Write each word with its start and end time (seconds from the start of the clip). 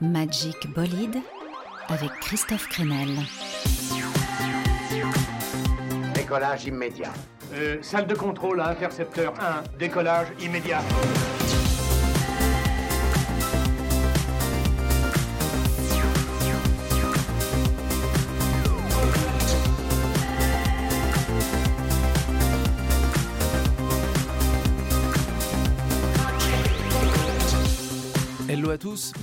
Magic 0.00 0.72
Bolide 0.74 1.18
avec 1.88 2.10
Christophe 2.20 2.68
Crenel. 2.68 3.08
Décollage 6.14 6.66
immédiat. 6.66 7.12
Euh, 7.54 7.78
salle 7.82 8.06
de 8.06 8.14
contrôle 8.14 8.60
à 8.60 8.68
intercepteur 8.68 9.34
1, 9.40 9.78
décollage 9.78 10.28
immédiat. 10.40 10.82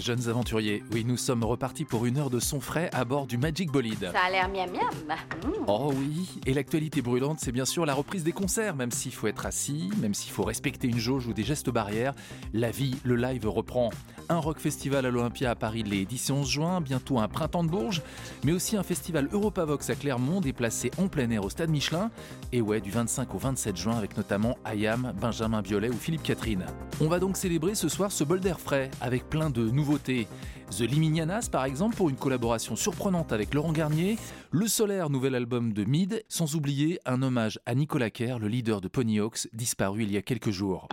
Jeunes 0.06 0.30
aventuriers. 0.30 0.84
Oui, 0.94 1.04
nous 1.04 1.18
sommes 1.18 1.44
repartis 1.44 1.84
pour 1.84 2.06
une 2.06 2.20
heure 2.20 2.30
de 2.30 2.40
son 2.40 2.60
frais 2.60 2.92
à 2.94 3.06
bord 3.06 3.26
du 3.26 3.40
Magic 3.40 3.72
Bolide. 3.72 4.12
Ça 4.14 4.20
a 4.28 4.30
l'air 4.30 4.48
miam 4.50 4.70
miam. 4.70 5.18
Mmh. 5.44 5.66
Oh 5.68 5.92
oui, 5.96 6.30
et 6.46 6.54
l'actualité 6.54 7.02
brûlante, 7.02 7.40
c'est 7.40 7.52
bien 7.52 7.66
sûr 7.66 7.88
la 7.88 7.96
reprise 7.96 8.24
des 8.24 8.32
concerts, 8.32 8.76
même 8.76 8.92
s'il 8.92 9.14
faut 9.14 9.26
être 9.26 9.48
assis, 9.48 9.90
même 10.00 10.14
s'il 10.14 10.32
faut 10.32 10.44
respecter 10.44 10.88
une 10.88 11.00
jauge 11.00 11.26
ou 11.26 11.34
des 11.34 11.44
gestes 11.44 11.72
barrières, 11.72 12.14
la 12.54 12.70
vie, 12.70 12.96
le 13.04 13.16
live 13.16 13.50
reprend. 13.50 13.90
Un 14.28 14.40
rock 14.40 14.58
festival 14.60 15.06
à 15.06 15.12
l'Olympia 15.12 15.52
à 15.52 15.56
Paris 15.56 15.84
les 15.84 16.06
10 16.06 16.30
et 16.30 16.34
11 16.34 16.50
juin, 16.50 16.82
bientôt 16.82 17.20
un 17.20 17.28
printemps 17.28 17.64
de 17.64 17.70
Bourges, 17.70 18.02
mais 18.44 18.54
aussi 18.54 18.76
un 18.76 18.82
festival 18.82 19.30
Europavox 19.32 19.90
à 19.92 19.96
Clermont 19.96 20.42
déplacé 20.42 20.90
en 20.98 21.08
plein 21.08 21.30
air 21.30 21.46
au 21.46 21.50
stade 21.50 21.70
Michelin, 21.70 22.10
et 22.52 22.60
ouais, 22.60 22.82
du 22.82 22.90
25 22.90 23.36
au 23.36 23.38
27 23.38 23.78
juin 23.78 23.96
avec 23.96 24.18
notamment 24.18 24.58
Ayam, 24.66 25.14
Benjamin 25.22 25.62
Biolay 25.62 25.90
ou 25.90 25.98
Philippe 25.98 26.24
Catherine. 26.24 26.66
On 27.02 27.08
va 27.08 27.20
donc 27.20 27.38
célébrer 27.38 27.76
ce 27.76 27.88
soir 27.88 28.12
ce 28.12 28.24
bol 28.24 28.40
d'air 28.40 28.60
frais, 28.60 28.90
avec 29.00 29.30
plein 29.30 29.52
de 29.52 29.70
nouveautés. 29.70 30.28
The 30.72 30.82
Liminianas 30.82 31.50
par 31.52 31.66
exemple 31.66 31.96
pour 31.96 32.10
une 32.10 32.16
collaboration 32.16 32.76
surprenante 32.76 33.32
avec 33.32 33.54
Laurent 33.54 33.74
Garnier, 33.74 34.18
Le 34.50 34.68
Solaire, 34.68 35.12
nouvel 35.12 35.36
album 35.36 35.72
de 35.72 35.84
Mid, 35.84 36.24
sans 36.30 36.56
oublier 36.56 37.00
un 37.06 37.22
hommage 37.22 37.60
à 37.68 37.76
Nicolas 37.76 38.10
Kerr, 38.10 38.40
le 38.40 38.48
leader 38.48 38.82
de 38.82 38.88
Ponyhawks, 38.88 39.48
disparu 39.54 40.02
il 40.02 40.12
y 40.12 40.18
a 40.18 40.24
quelques 40.24 40.50
jours. 40.50 40.88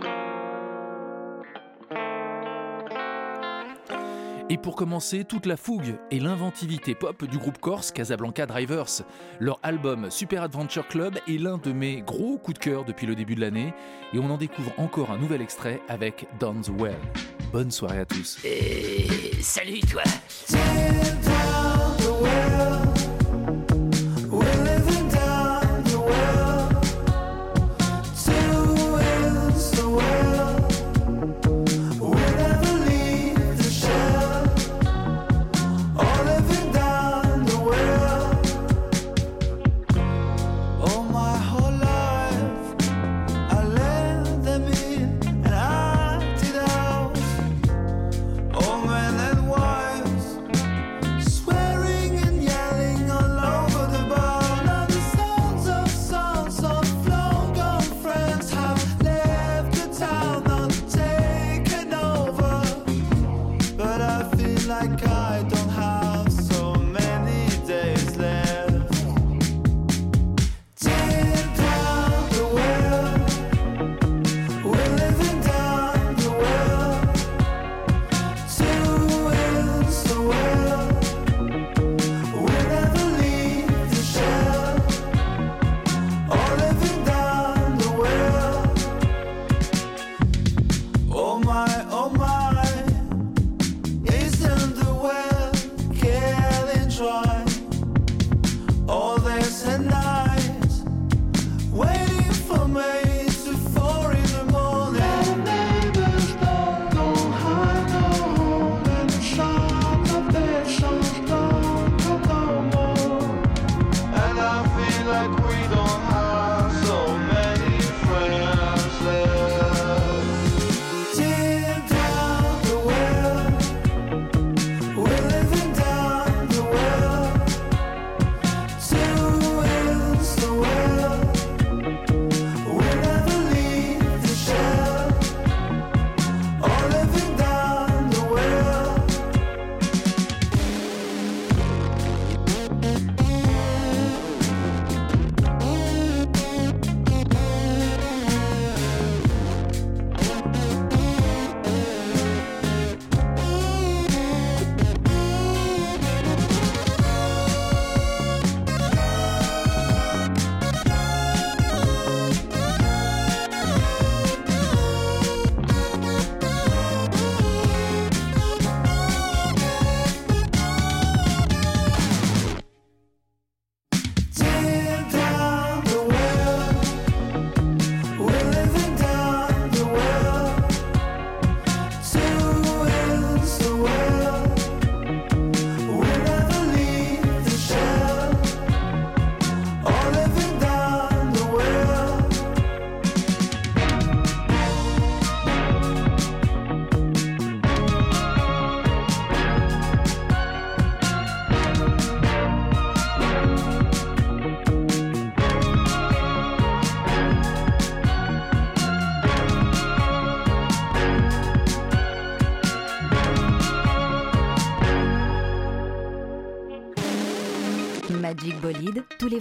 Et 4.49 4.57
pour 4.57 4.75
commencer, 4.75 5.23
toute 5.23 5.45
la 5.45 5.55
fougue 5.57 5.95
et 6.11 6.19
l'inventivité 6.19 6.95
pop 6.95 7.23
du 7.25 7.37
groupe 7.37 7.57
corse 7.59 7.91
Casablanca 7.91 8.45
Drivers. 8.45 9.03
Leur 9.39 9.59
album 9.63 10.11
Super 10.11 10.43
Adventure 10.43 10.87
Club 10.87 11.17
est 11.27 11.39
l'un 11.39 11.57
de 11.57 11.71
mes 11.71 12.01
gros 12.01 12.37
coups 12.37 12.59
de 12.59 12.63
cœur 12.63 12.85
depuis 12.85 13.07
le 13.07 13.15
début 13.15 13.35
de 13.35 13.41
l'année 13.41 13.73
et 14.13 14.19
on 14.19 14.29
en 14.29 14.37
découvre 14.37 14.73
encore 14.77 15.11
un 15.11 15.17
nouvel 15.17 15.41
extrait 15.41 15.81
avec 15.87 16.27
Don's 16.39 16.69
Well. 16.69 16.95
Bonne 17.51 17.71
soirée 17.71 17.99
à 17.99 18.05
tous. 18.05 18.39
Et 18.43 19.07
salut 19.41 19.79
toi. 19.79 20.03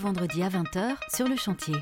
Vendredis 0.03 0.43
à 0.43 0.49
20h 0.49 0.97
sur 1.15 1.29
le 1.29 1.37
chantier. 1.37 1.77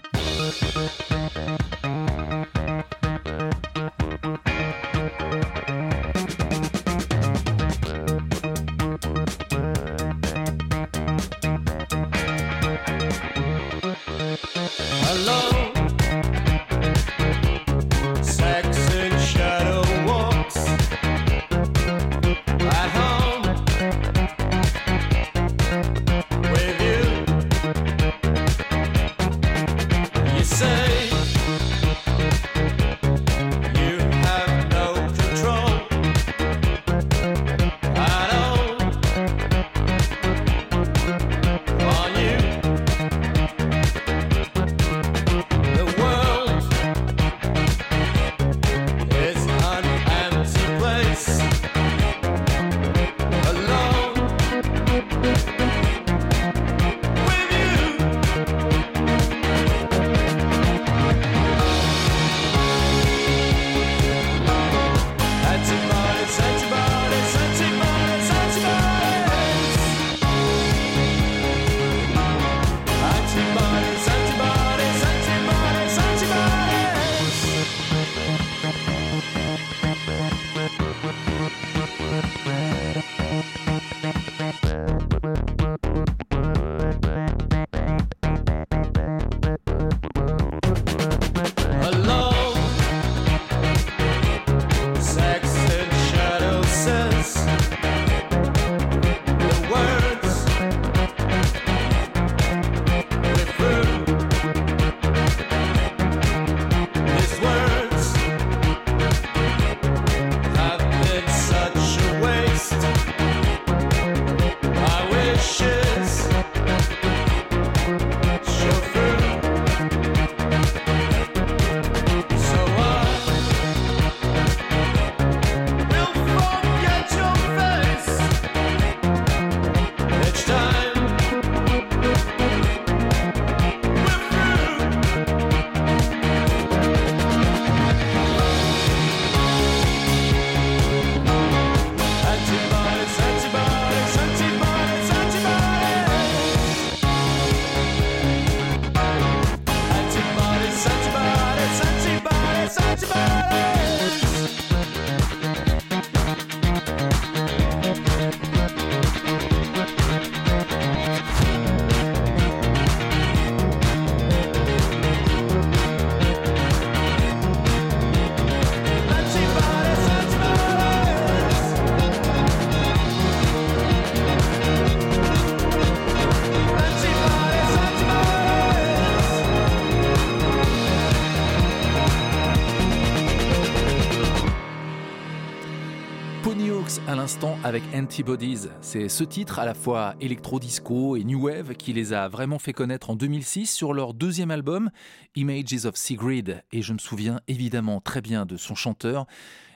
Avec 187.62 187.82
Antibodies. 187.94 188.68
C'est 188.80 189.08
ce 189.08 189.22
titre 189.22 189.58
à 189.58 189.64
la 189.64 189.74
fois 189.74 190.14
électro-disco 190.20 191.16
et 191.16 191.22
new 191.22 191.46
wave 191.46 191.74
qui 191.74 191.92
les 191.92 192.12
a 192.12 192.28
vraiment 192.28 192.58
fait 192.58 192.72
connaître 192.72 193.10
en 193.10 193.14
2006 193.14 193.66
sur 193.66 193.92
leur 193.92 194.14
deuxième 194.14 194.50
album 194.50 194.90
Images 195.36 195.84
of 195.84 195.96
Sigrid. 195.96 196.62
Et 196.72 196.82
je 196.82 196.92
me 196.92 196.98
souviens 196.98 197.40
évidemment 197.46 198.00
très 198.00 198.20
bien 198.20 198.46
de 198.46 198.56
son 198.56 198.74
chanteur 198.74 199.26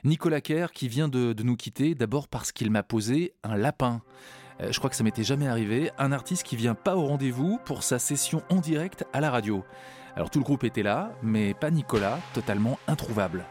Nicolas 0.03 0.41
Kerr 0.41 0.67
qui 0.73 0.89
vient 0.89 1.07
de, 1.07 1.33
de 1.33 1.43
nous 1.43 1.55
quitter 1.55 1.95
d'abord 1.95 2.27
parce 2.27 2.51
qu'il 2.51 2.71
m'a 2.71 2.83
posé 2.83 3.33
un 3.43 3.55
lapin. 3.55 4.01
Euh, 4.61 4.71
je 4.71 4.77
crois 4.77 4.89
que 4.89 4.95
ça 4.95 5.03
m'était 5.03 5.23
jamais 5.23 5.47
arrivé. 5.47 5.91
Un 5.97 6.11
artiste 6.11 6.43
qui 6.43 6.57
vient 6.57 6.75
pas 6.75 6.95
au 6.95 7.05
rendez-vous 7.05 7.59
pour 7.63 7.83
sa 7.83 7.99
session 7.99 8.43
en 8.49 8.57
direct 8.57 9.05
à 9.13 9.21
la 9.21 9.31
radio. 9.31 9.63
Alors 10.15 10.29
tout 10.29 10.39
le 10.39 10.45
groupe 10.45 10.63
était 10.63 10.83
là, 10.83 11.11
mais 11.23 11.53
pas 11.53 11.71
Nicolas, 11.71 12.19
totalement 12.33 12.79
introuvable. 12.87 13.45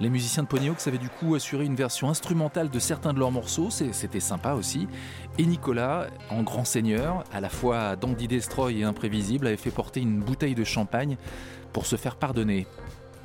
Les 0.00 0.08
musiciens 0.08 0.44
de 0.44 0.48
Ponyhawks 0.48 0.86
avaient 0.86 0.96
du 0.96 1.10
coup 1.10 1.34
assuré 1.34 1.66
une 1.66 1.74
version 1.74 2.08
instrumentale 2.08 2.70
de 2.70 2.78
certains 2.78 3.12
de 3.12 3.18
leurs 3.18 3.30
morceaux, 3.30 3.68
c'était 3.68 4.18
sympa 4.18 4.54
aussi. 4.54 4.88
Et 5.36 5.44
Nicolas, 5.44 6.06
en 6.30 6.42
grand 6.42 6.64
seigneur, 6.64 7.22
à 7.30 7.40
la 7.42 7.50
fois 7.50 7.96
dandy 7.96 8.26
destroy 8.26 8.78
et 8.78 8.84
imprévisible, 8.84 9.46
avait 9.46 9.58
fait 9.58 9.70
porter 9.70 10.00
une 10.00 10.20
bouteille 10.20 10.54
de 10.54 10.64
champagne 10.64 11.18
pour 11.74 11.84
se 11.84 11.96
faire 11.96 12.16
pardonner. 12.16 12.66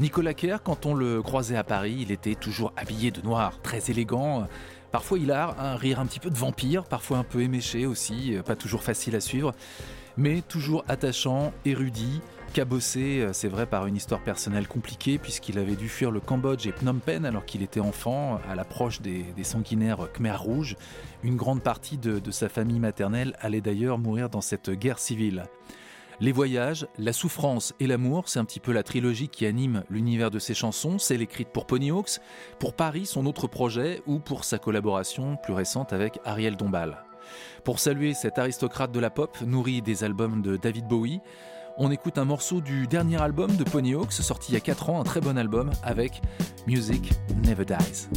Nicolas 0.01 0.33
Kerr, 0.33 0.57
quand 0.61 0.85
on 0.85 0.93
le 0.93 1.21
croisait 1.23 1.55
à 1.55 1.63
Paris, 1.63 1.95
il 2.01 2.11
était 2.11 2.35
toujours 2.35 2.73
habillé 2.75 3.09
de 3.11 3.21
noir, 3.21 3.61
très 3.61 3.89
élégant. 3.89 4.45
Parfois 4.91 5.17
il 5.17 5.31
a 5.31 5.55
un 5.57 5.77
rire 5.77 6.01
un 6.01 6.05
petit 6.05 6.19
peu 6.19 6.29
de 6.29 6.37
vampire, 6.37 6.83
parfois 6.83 7.19
un 7.19 7.23
peu 7.23 7.41
éméché 7.41 7.85
aussi, 7.85 8.35
pas 8.45 8.57
toujours 8.57 8.83
facile 8.83 9.15
à 9.15 9.21
suivre, 9.21 9.53
mais 10.17 10.41
toujours 10.41 10.83
attachant, 10.89 11.53
érudit, 11.63 12.19
cabossé, 12.55 13.19
euh, 13.19 13.33
c'est 13.33 13.49
vrai, 13.49 13.65
par 13.65 13.85
une 13.85 13.97
histoire 13.97 14.23
personnelle 14.23 14.65
compliquée, 14.65 15.17
puisqu'il 15.17 15.59
avait 15.59 15.75
dû 15.75 15.89
fuir 15.89 16.09
le 16.09 16.21
Cambodge 16.21 16.65
et 16.65 16.71
Phnom 16.71 16.99
Penh 16.99 17.25
alors 17.25 17.43
qu'il 17.43 17.61
était 17.61 17.81
enfant, 17.81 18.39
à 18.49 18.55
l'approche 18.55 19.01
des, 19.01 19.25
sanguinaires 19.43 20.07
Khmer 20.13 20.37
rouges. 20.37 20.77
Une 21.21 21.35
grande 21.35 21.61
partie 21.61 21.97
de, 21.97 22.31
sa 22.31 22.47
famille 22.47 22.79
maternelle 22.79 23.35
allait 23.41 23.59
d'ailleurs 23.59 23.97
mourir 23.97 24.29
dans 24.29 24.39
cette 24.39 24.69
guerre 24.69 24.99
civile. 24.99 25.47
Les 26.21 26.31
voyages, 26.31 26.87
la 26.97 27.11
souffrance 27.11 27.73
et 27.81 27.87
l'amour, 27.87 28.29
c'est 28.29 28.39
un 28.39 28.45
petit 28.45 28.61
peu 28.61 28.71
la 28.71 28.83
trilogie 28.83 29.27
qui 29.27 29.45
anime 29.45 29.83
l'univers 29.89 30.31
de 30.31 30.39
ses 30.39 30.53
chansons, 30.53 30.97
celle 30.97 31.21
écrite 31.21 31.49
pour 31.49 31.67
Ponyhawks, 31.67 32.21
pour 32.57 32.73
Paris, 32.73 33.05
son 33.05 33.25
autre 33.25 33.47
projet, 33.47 34.01
ou 34.07 34.19
pour 34.19 34.45
sa 34.45 34.59
collaboration 34.59 35.35
plus 35.35 35.53
récente 35.53 35.91
avec 35.91 36.21
Ariel 36.23 36.55
Dombal. 36.55 37.03
Pour 37.65 37.79
saluer 37.79 38.13
cet 38.13 38.39
aristocrate 38.39 38.93
de 38.93 38.99
la 39.01 39.09
pop, 39.09 39.37
nourri 39.41 39.81
des 39.81 40.05
albums 40.05 40.41
de 40.41 40.55
David 40.55 40.87
Bowie, 40.87 41.19
on 41.77 41.91
écoute 41.91 42.17
un 42.17 42.25
morceau 42.25 42.61
du 42.61 42.87
dernier 42.87 43.21
album 43.21 43.55
de 43.55 43.63
Ponyhawks, 43.63 44.13
sorti 44.13 44.51
il 44.51 44.55
y 44.55 44.57
a 44.57 44.61
4 44.61 44.89
ans, 44.89 45.01
un 45.01 45.03
très 45.03 45.21
bon 45.21 45.37
album, 45.37 45.71
avec 45.83 46.21
Music 46.67 47.13
Never 47.43 47.65
Dies. 47.65 48.07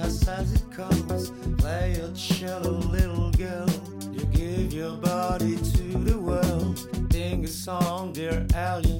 fast 0.00 0.28
as 0.28 0.52
it 0.52 0.70
comes. 0.72 1.30
Play 1.58 1.92
a 1.92 2.10
cello, 2.14 2.72
little 2.96 3.30
girl. 3.32 3.68
You 4.12 4.24
give 4.26 4.72
your 4.72 4.96
body 4.96 5.56
to 5.56 5.82
the 5.98 6.18
world. 6.18 6.78
Sing 7.12 7.44
a 7.44 7.48
song, 7.48 8.12
dear 8.12 8.46
alien. 8.54 8.93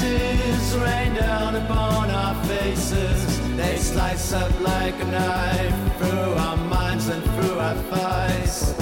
kisses 0.00 0.76
rain 0.78 1.14
down 1.14 1.56
upon 1.56 2.10
our 2.10 2.34
faces. 2.46 3.56
They 3.56 3.76
slice 3.76 4.32
up 4.32 4.52
like 4.60 4.94
a 5.00 5.04
knife 5.06 5.98
through 5.98 6.32
our 6.46 6.56
minds 6.56 7.08
and 7.08 7.22
through 7.34 7.58
our 7.58 7.74
thighs. 7.90 8.72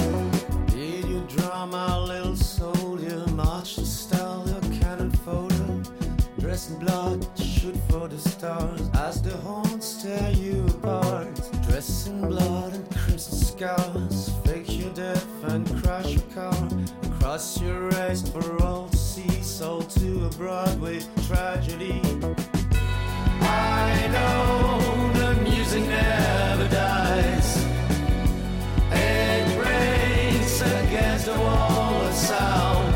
Did 0.73 1.05
you 1.07 1.27
draw 1.29 1.67
my 1.67 1.99
little 1.99 2.37
soldier? 2.37 3.25
March 3.33 3.75
to 3.77 3.87
style 3.87 4.45
your 4.47 4.81
cannon 4.81 5.11
photo, 5.11 5.83
Dress 6.39 6.71
in 6.71 6.79
blood, 6.79 7.27
shoot 7.37 7.77
for 7.89 8.09
the 8.09 8.19
stars 8.19 8.81
as 8.95 9.21
the 9.23 9.37
horns 9.39 10.03
tear 10.03 10.31
you 10.31 10.65
apart. 10.67 11.35
Dress 11.69 12.07
in 12.07 12.21
blood 12.27 12.73
and 12.75 12.97
crimson 12.97 13.39
scars. 13.39 14.31
Fake 14.45 14.71
your 14.81 14.93
death 14.95 15.27
and 15.45 15.67
crash 15.83 16.13
your 16.15 16.29
car. 16.35 16.69
across 17.03 17.61
your 17.61 17.89
race 17.91 18.23
for 18.29 18.63
all 18.63 18.89
sold 19.59 19.91
to 19.91 20.25
a 20.25 20.29
Broadway 20.39 21.01
tragedy. 21.27 22.01
I 23.41 24.09
know 24.15 25.11
the 25.19 25.35
music 25.43 25.83
never 25.83 26.69
dies. 26.69 27.57
It 28.93 29.45
breaks 29.59 30.61
against 30.61 31.27
the 31.27 31.37
wall 31.41 32.03
of 32.07 32.15
sound. 32.15 32.95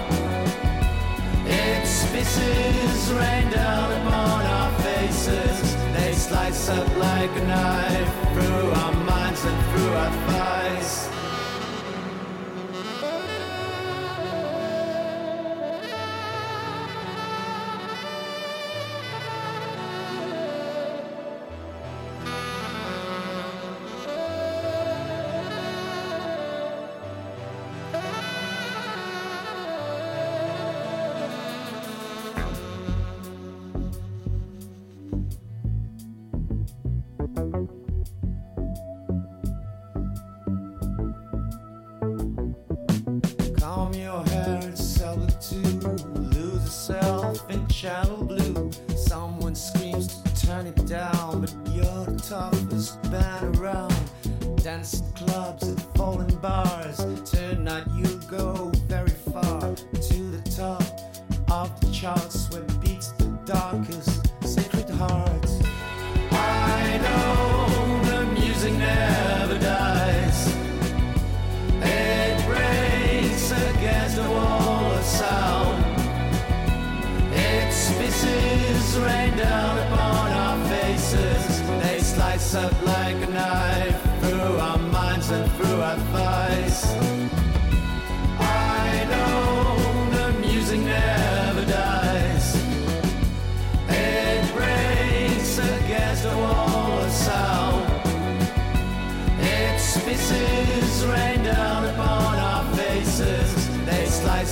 Its 1.49 2.07
pieces 2.13 3.13
rain 3.13 3.51
down 3.51 3.91
upon 4.01 4.47
our 4.47 4.73
faces. 4.83 5.75
They 5.97 6.13
slice 6.13 6.69
up 6.69 6.87
like 6.97 7.31
a 7.43 7.45
knife 7.45 8.13
through 8.35 8.71
our 8.83 8.95
minds 9.11 9.45
and 9.45 9.59
through 9.71 9.95
our 9.95 10.13
thighs. 10.29 11.12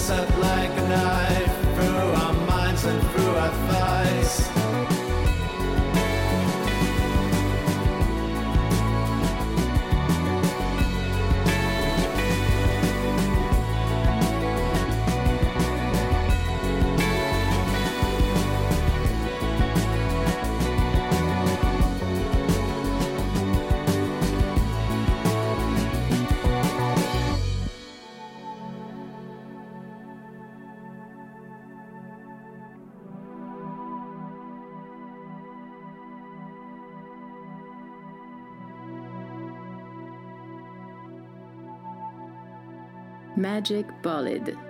cuts 0.01 0.11
up 0.11 0.39
like 0.39 0.71
a 0.71 0.89
knife 0.89 1.75
through 1.75 2.13
our 2.23 2.33
minds 2.47 2.85
and 2.85 3.03
through 3.11 3.35
our 3.35 3.51
thoughts. 3.69 4.00
Magic 43.51 43.87
Bolide. 44.01 44.70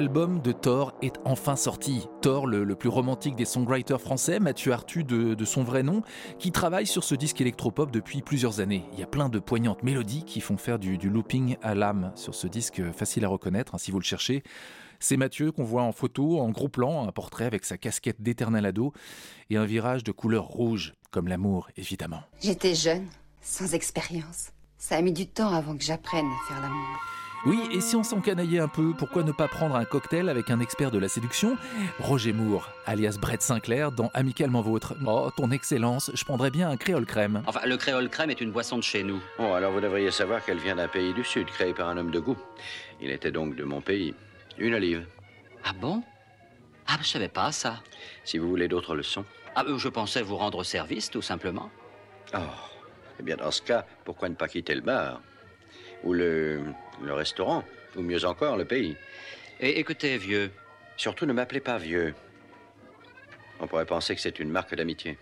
L'album 0.00 0.40
de 0.40 0.52
Thor 0.52 0.94
est 1.02 1.16
enfin 1.26 1.56
sorti. 1.56 2.08
Thor, 2.22 2.46
le, 2.46 2.74
plus 2.74 2.88
romantique 2.88 3.36
des 3.36 3.44
songwriters 3.44 4.00
français, 4.00 4.40
Mathieu 4.40 4.72
Artu 4.72 5.04
de, 5.04 5.44
son 5.44 5.62
vrai 5.62 5.82
nom, 5.82 6.00
qui 6.38 6.52
travaille 6.52 6.86
sur 6.86 7.04
ce 7.04 7.14
disque 7.14 7.42
électropop 7.42 7.90
depuis 7.90 8.22
plusieurs 8.22 8.60
années. 8.60 8.86
Il 8.94 8.98
y 8.98 9.02
a 9.02 9.06
plein 9.06 9.28
de 9.28 9.38
poignantes 9.38 9.82
mélodies 9.82 10.24
qui 10.24 10.40
font 10.40 10.56
faire 10.56 10.78
du, 10.78 10.96
du 10.96 11.10
looping 11.10 11.58
à 11.60 11.74
l'âme 11.74 12.12
sur 12.14 12.34
ce 12.34 12.46
disque 12.46 12.80
facile 12.92 13.26
à 13.26 13.28
reconnaître 13.28 13.74
hein, 13.74 13.78
si 13.78 13.90
vous 13.90 13.98
le 13.98 14.04
cherchez. 14.04 14.42
C'est 15.00 15.18
Mathieu 15.18 15.52
qu'on 15.52 15.64
voit 15.64 15.82
en 15.82 15.92
photo, 15.92 16.40
en 16.40 16.48
gros 16.48 16.70
plan, 16.70 17.06
un 17.06 17.12
portrait 17.12 17.44
avec 17.44 17.66
sa 17.66 17.76
casquette 17.76 18.22
d'éternel 18.22 18.64
ado 18.64 18.94
et 19.50 19.58
un 19.58 19.66
virage 19.66 20.02
de 20.02 20.12
couleur 20.12 20.46
rouge, 20.46 20.94
comme 21.10 21.28
l'amour 21.28 21.68
évidemment. 21.76 22.22
J'étais 22.40 22.74
jeune, 22.74 23.06
sans 23.42 23.74
expérience. 23.74 24.52
Ça 24.78 24.96
a 24.96 25.02
mis 25.02 25.12
du 25.12 25.26
temps 25.26 25.52
avant 25.52 25.76
que 25.76 25.84
j'apprenne 25.84 26.24
à 26.24 26.48
faire 26.48 26.62
l'amour. 26.62 27.19
Oui, 27.46 27.58
et 27.72 27.80
si 27.80 27.96
on 27.96 28.02
s'encanaillait 28.02 28.58
un 28.58 28.68
peu, 28.68 28.92
pourquoi 28.92 29.22
ne 29.22 29.32
pas 29.32 29.48
prendre 29.48 29.74
un 29.74 29.86
cocktail 29.86 30.28
avec 30.28 30.50
un 30.50 30.60
expert 30.60 30.90
de 30.90 30.98
la 30.98 31.08
séduction? 31.08 31.56
Roger 31.98 32.34
Moore, 32.34 32.68
alias 32.84 33.16
Brett 33.18 33.40
Sinclair, 33.40 33.92
dans 33.92 34.10
Amicalement 34.12 34.60
Vôtre. 34.60 34.94
Oh, 35.06 35.30
ton 35.34 35.50
excellence, 35.50 36.10
je 36.12 36.22
prendrais 36.24 36.50
bien 36.50 36.68
un 36.68 36.76
créole 36.76 37.06
crème. 37.06 37.42
Enfin, 37.46 37.60
le 37.64 37.78
créole 37.78 38.10
crème 38.10 38.28
est 38.28 38.42
une 38.42 38.52
boisson 38.52 38.76
de 38.76 38.82
chez 38.82 39.02
nous. 39.02 39.22
Bon, 39.38 39.54
alors 39.54 39.72
vous 39.72 39.80
devriez 39.80 40.10
savoir 40.10 40.44
qu'elle 40.44 40.58
vient 40.58 40.76
d'un 40.76 40.88
pays 40.88 41.14
du 41.14 41.24
Sud, 41.24 41.46
créé 41.46 41.72
par 41.72 41.88
un 41.88 41.96
homme 41.96 42.10
de 42.10 42.20
goût. 42.20 42.36
Il 43.00 43.10
était 43.10 43.32
donc 43.32 43.56
de 43.56 43.64
mon 43.64 43.80
pays. 43.80 44.14
Une 44.58 44.74
olive. 44.74 45.06
Ah 45.64 45.72
bon? 45.72 46.02
Ah, 46.86 46.98
je 47.00 47.06
savais 47.06 47.28
pas 47.28 47.52
ça. 47.52 47.80
Si 48.22 48.36
vous 48.36 48.48
voulez 48.50 48.68
d'autres 48.68 48.94
leçons. 48.94 49.24
Ah, 49.54 49.64
euh, 49.66 49.78
je 49.78 49.88
pensais 49.88 50.20
vous 50.20 50.36
rendre 50.36 50.62
service, 50.62 51.08
tout 51.08 51.22
simplement. 51.22 51.70
Oh, 52.34 52.38
eh 53.18 53.22
bien 53.22 53.36
dans 53.36 53.50
ce 53.50 53.62
cas, 53.62 53.86
pourquoi 54.04 54.28
ne 54.28 54.34
pas 54.34 54.48
quitter 54.48 54.74
le 54.74 54.82
bar? 54.82 55.22
Ou 56.04 56.12
le, 56.12 56.60
le 57.02 57.12
restaurant 57.12 57.64
Ou 57.96 58.02
mieux 58.02 58.24
encore, 58.24 58.56
le 58.56 58.64
pays 58.64 58.96
Et 59.60 59.78
écoutez, 59.78 60.16
vieux, 60.18 60.50
Surtout 61.00 61.24
ne 61.24 61.32
m'appelez 61.32 61.60
pas 61.60 61.78
vieux. 61.78 62.14
On 63.58 63.66
pourrait 63.66 63.86
penser 63.86 64.14
que 64.14 64.20
c'est 64.20 64.38
une 64.38 64.50
marque 64.50 64.74
d'amitié. 64.74 65.16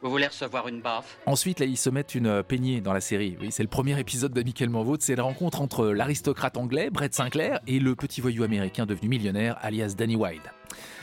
Vous 0.00 0.08
voulez 0.08 0.26
recevoir 0.26 0.68
une 0.68 0.80
baffe? 0.80 1.18
Ensuite, 1.26 1.60
là, 1.60 1.66
ils 1.66 1.76
se 1.76 1.90
mettent 1.90 2.14
une 2.14 2.28
euh, 2.28 2.42
peignée 2.42 2.80
dans 2.80 2.94
la 2.94 3.02
série. 3.02 3.36
Oui, 3.38 3.52
c'est 3.52 3.62
le 3.62 3.68
premier 3.68 4.00
épisode 4.00 4.32
d'Amicalement 4.32 4.82
Vôtre. 4.82 5.04
C'est 5.04 5.14
la 5.14 5.22
rencontre 5.22 5.60
entre 5.60 5.88
l'aristocrate 5.88 6.56
anglais, 6.56 6.88
Brett 6.88 7.14
Sinclair, 7.14 7.60
et 7.66 7.78
le 7.78 7.94
petit 7.94 8.22
voyou 8.22 8.42
américain 8.42 8.86
devenu 8.86 9.10
millionnaire, 9.10 9.58
alias 9.60 9.94
Danny 9.98 10.16
Wilde. 10.16 10.50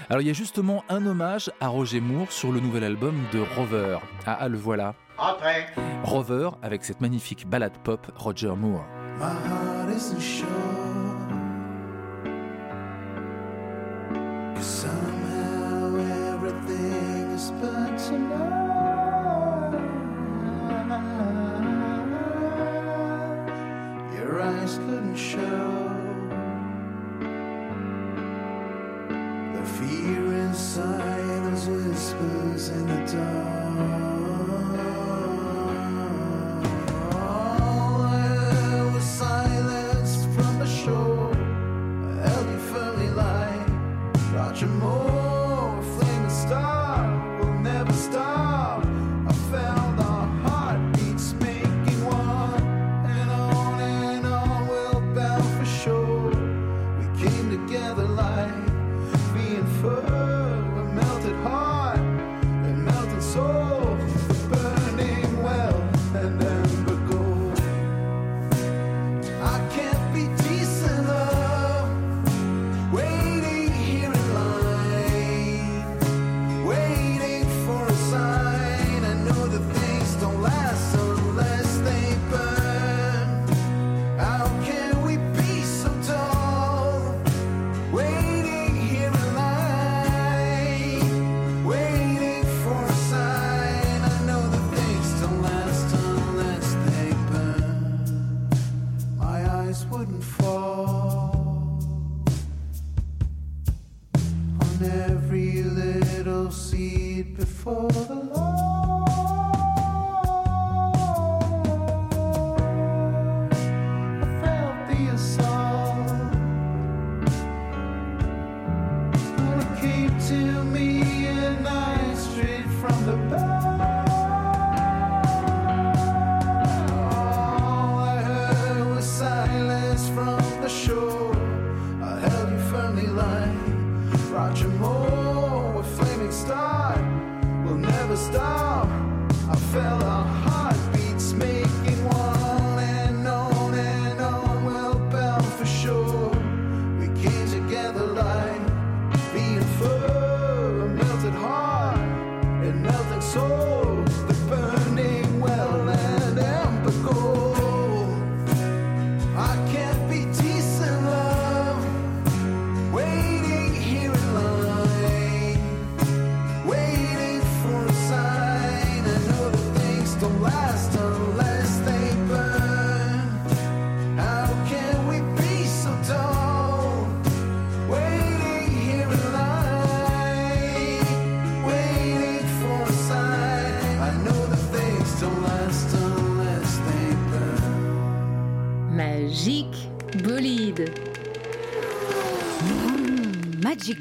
Alors, 0.09 0.23
il 0.23 0.27
y 0.27 0.31
a 0.31 0.33
justement 0.33 0.83
un 0.89 1.05
hommage 1.05 1.51
à 1.61 1.67
Roger 1.67 1.99
Moore 1.99 2.31
sur 2.31 2.51
le 2.51 2.59
nouvel 2.59 2.85
album 2.85 3.15
de 3.31 3.41
Rover. 3.55 3.99
Ah, 4.25 4.39
ah, 4.41 4.47
le 4.47 4.57
voilà. 4.57 4.95
Entrez. 5.19 5.67
Rover 6.03 6.49
avec 6.63 6.83
cette 6.83 6.99
magnifique 6.99 7.47
ballade 7.47 7.77
pop 7.83 8.11
Roger 8.15 8.55
Moore. 8.57 8.87
My 9.19 9.33
heart 9.33 9.89
isn't 9.89 10.21
sure. 10.21 10.47
Cause 14.55 14.65
somehow 14.65 15.97
everything 16.31 17.31
is 17.31 17.51
but 17.59 17.97
tonight. 17.97 18.49
Your 24.15 24.41
eyes 24.41 24.77
couldn't 24.77 25.17
show 25.17 25.89
the 29.53 29.65
fear 29.77 30.33
inside 30.47 31.43
those 31.43 31.67
whispers 31.67 32.69
in 32.69 32.87
the 32.87 33.11
dark. 33.11 34.08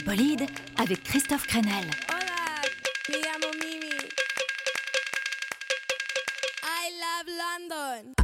Bolide 0.05 0.47
avec 0.77 1.03
Christophe 1.03 1.47
Crenel. 1.47 1.91
Hola, 2.09 2.63
me 3.09 3.17
llamo 3.17 3.53
Mimi. 3.61 3.97
I 6.63 6.91
love 7.01 7.29
London. 7.29 8.18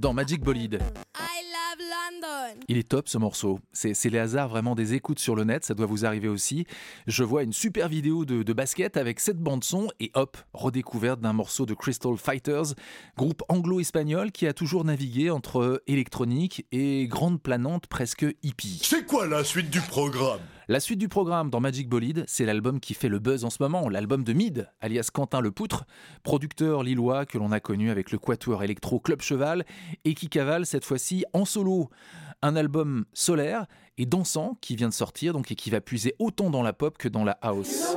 Dans 0.00 0.12
Magic 0.12 0.42
Bolide. 0.42 0.80
Il 2.72 2.78
est 2.78 2.88
top 2.88 3.06
ce 3.06 3.18
morceau. 3.18 3.60
C'est 3.74 4.08
les 4.08 4.18
hasards 4.18 4.48
vraiment 4.48 4.74
des 4.74 4.94
écoutes 4.94 5.18
sur 5.18 5.36
le 5.36 5.44
net, 5.44 5.62
ça 5.62 5.74
doit 5.74 5.84
vous 5.84 6.06
arriver 6.06 6.28
aussi. 6.28 6.64
Je 7.06 7.22
vois 7.22 7.42
une 7.42 7.52
super 7.52 7.86
vidéo 7.86 8.24
de, 8.24 8.42
de 8.42 8.52
basket 8.54 8.96
avec 8.96 9.20
cette 9.20 9.36
bande 9.36 9.62
son 9.62 9.88
et 10.00 10.10
hop, 10.14 10.38
redécouverte 10.54 11.20
d'un 11.20 11.34
morceau 11.34 11.66
de 11.66 11.74
Crystal 11.74 12.16
Fighters, 12.16 12.72
groupe 13.18 13.42
anglo-espagnol 13.50 14.32
qui 14.32 14.46
a 14.46 14.54
toujours 14.54 14.86
navigué 14.86 15.28
entre 15.28 15.82
électronique 15.86 16.64
et 16.72 17.06
grande 17.08 17.42
planante 17.42 17.88
presque 17.88 18.24
hippie. 18.42 18.80
C'est 18.82 19.04
quoi 19.04 19.26
la 19.26 19.44
suite 19.44 19.68
du 19.68 19.82
programme? 19.82 20.40
La 20.68 20.80
suite 20.80 20.98
du 20.98 21.08
programme 21.08 21.50
dans 21.50 21.60
Magic 21.60 21.90
Bolide, 21.90 22.24
c'est 22.26 22.46
l'album 22.46 22.80
qui 22.80 22.94
fait 22.94 23.10
le 23.10 23.18
buzz 23.18 23.44
en 23.44 23.50
ce 23.50 23.58
moment, 23.60 23.90
l'album 23.90 24.24
de 24.24 24.32
Mid, 24.32 24.70
alias 24.80 25.10
Quentin 25.12 25.40
Le 25.40 25.50
Poutre, 25.50 25.84
producteur 26.22 26.82
lillois 26.82 27.26
que 27.26 27.36
l'on 27.36 27.52
a 27.52 27.60
connu 27.60 27.90
avec 27.90 28.12
le 28.12 28.18
Quatuor 28.18 28.62
électro 28.62 28.98
Club 28.98 29.20
Cheval 29.20 29.66
et 30.06 30.14
qui 30.14 30.30
cavale 30.30 30.64
cette 30.64 30.86
fois-ci 30.86 31.26
en 31.34 31.44
solo. 31.44 31.90
Un 32.44 32.56
album 32.56 33.04
solaire 33.12 33.66
et 33.98 34.04
dansant 34.04 34.58
qui 34.60 34.74
vient 34.74 34.88
de 34.88 34.92
sortir 34.92 35.32
donc 35.32 35.52
et 35.52 35.54
qui 35.54 35.70
va 35.70 35.80
puiser 35.80 36.16
autant 36.18 36.50
dans 36.50 36.64
la 36.64 36.72
pop 36.72 36.98
que 36.98 37.06
dans 37.06 37.22
la 37.22 37.38
house. 37.40 37.94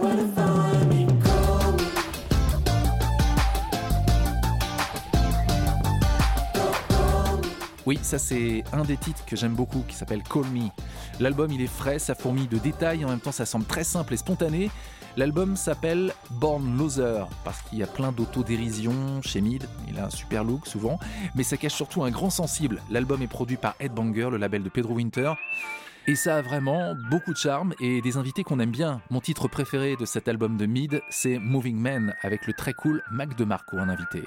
Oui, 7.88 7.97
ça 8.03 8.19
c'est 8.19 8.63
un 8.71 8.84
des 8.84 8.97
titres 8.97 9.25
que 9.25 9.36
j'aime 9.36 9.55
beaucoup 9.55 9.84
qui 9.88 9.95
s'appelle 9.95 10.21
Call 10.21 10.45
Me. 10.51 10.69
L'album 11.19 11.51
il 11.51 11.62
est 11.62 11.67
frais, 11.67 11.97
ça 11.97 12.13
fourmille 12.13 12.47
de 12.47 12.60
détails, 12.60 13.03
en 13.03 13.10
même 13.10 13.19
temps 13.19 13.31
ça 13.31 13.47
semble 13.47 13.65
très 13.65 13.84
simple 13.84 14.13
et 14.13 14.17
spontané. 14.17 14.69
L'album 15.17 15.56
s'appelle 15.56 16.12
Born 16.30 16.78
Loser 16.78 17.23
parce 17.45 17.62
qu'il 17.62 17.80
y 17.80 17.84
a 17.84 17.88
plein 17.88 18.12
d'autodérision 18.12 19.21
chez 19.21 19.39
Mid, 19.39 19.65
il 19.88 19.97
a 19.97 20.06
un 20.06 20.10
super 20.10 20.43
look 20.43 20.67
souvent, 20.67 20.99
mais 21.36 21.43
ça 21.43 21.56
cache 21.56 21.73
surtout 21.73 22.04
un 22.04 22.12
grand 22.12 22.30
sensible. 22.30 22.82
L'album 22.89 23.21
est 23.21 23.28
produit 23.28 23.56
par 23.56 23.75
Headbanger, 23.80 24.30
le 24.32 24.38
label 24.38 24.62
de 24.62 24.69
Pedro 24.69 24.95
Winter. 24.95 25.34
Et 26.08 26.15
ça 26.15 26.36
a 26.38 26.41
vraiment 26.41 26.95
beaucoup 27.10 27.32
de 27.32 27.38
charme 27.38 27.73
et 27.80 28.01
des 28.01 28.17
invités 28.17 28.43
qu'on 28.43 28.60
aime 28.60 28.71
bien. 28.71 29.01
Mon 29.10 29.21
titre 29.21 29.47
préféré 29.47 29.95
de 29.95 30.06
cet 30.06 30.28
album 30.28 30.58
de 30.58 30.65
Mid, 30.65 31.01
c'est 31.10 31.39
Moving 31.39 31.78
Men 31.78 32.13
avec 32.21 32.45
le 32.45 32.54
très 32.54 32.73
cool 32.73 33.01
Mac 33.10 33.36
DeMarco 33.36 33.78
en 33.78 33.89
invité. 33.89 34.23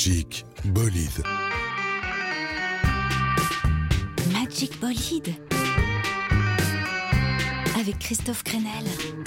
Magic 0.00 0.46
Bolide. 0.64 1.22
Magic 4.32 4.80
Bolide. 4.80 5.34
Avec 7.78 7.98
Christophe 7.98 8.42
Crenel. 8.42 9.19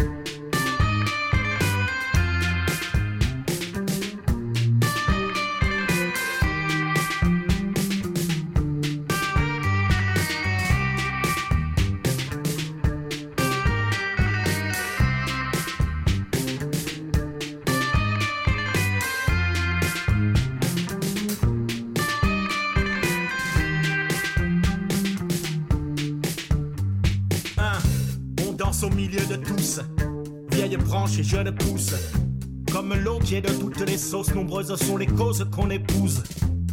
Les 33.94 34.00
sauces, 34.00 34.34
nombreuses 34.34 34.76
sont 34.76 34.98
les 34.98 35.06
causes 35.06 35.46
qu'on 35.56 35.70
épouse. 35.70 36.24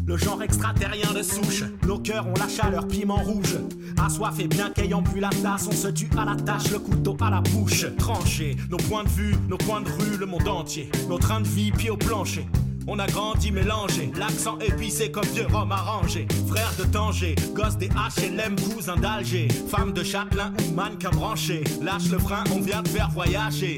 Le 0.06 0.16
genre 0.16 0.42
extraterrien 0.42 1.12
de 1.12 1.22
souche, 1.22 1.64
nos 1.87 1.98
cœurs 1.98 2.26
ont 2.26 2.33
la 2.33 2.48
chaleur 2.48 2.88
piment 2.88 3.22
rouge. 3.22 3.59
Assoiffés 4.02 4.48
bien 4.48 4.70
qu'ayant 4.70 5.02
bu 5.02 5.20
la 5.20 5.28
tasse, 5.28 5.68
on 5.68 5.72
se 5.72 5.88
tue 5.88 6.09
à 6.16 6.24
la 6.24 6.35
tâche, 6.35 6.70
le 6.70 6.78
couteau 6.78 7.18
à 7.20 7.28
la 7.28 7.42
bouche. 7.42 7.85
Tranché, 7.98 8.56
nos 8.70 8.78
points 8.78 9.04
de 9.04 9.11
vue, 9.11 9.35
nos 9.50 9.59
coins 9.59 9.83
de 9.83 9.90
rue, 9.90 10.16
le 10.18 10.24
monde 10.24 10.48
entier. 10.48 10.90
Nos 11.11 11.18
trains 11.18 11.42
de 11.42 11.46
vie, 11.46 11.72
pieds 11.72 11.90
au 11.90 11.98
plancher. 11.98 12.46
On 12.87 12.98
a 12.98 13.06
grandi 13.06 13.52
mélangé, 13.52 14.11
l'accent 14.16 14.59
épicé 14.59 15.11
comme 15.11 15.26
vieux 15.35 15.46
rhum 15.46 15.70
arrangé. 15.70 16.26
Frère 16.48 16.72
de 16.78 16.85
Tanger, 16.85 17.35
gosse 17.54 17.76
des 17.76 17.88
HLM, 17.88 18.56
cousin 18.56 18.96
d'Alger. 18.96 19.48
Femme 19.68 19.92
de 19.92 20.02
châtelain 20.02 20.54
ou 20.66 20.72
mannequin 20.72 21.11
branché. 21.11 21.64
Lâche 21.83 22.11
le 22.11 22.18
frein, 22.18 22.44
on 22.56 22.61
vient 22.62 22.83
te 22.83 22.88
faire 22.88 23.11
voyager. 23.11 23.76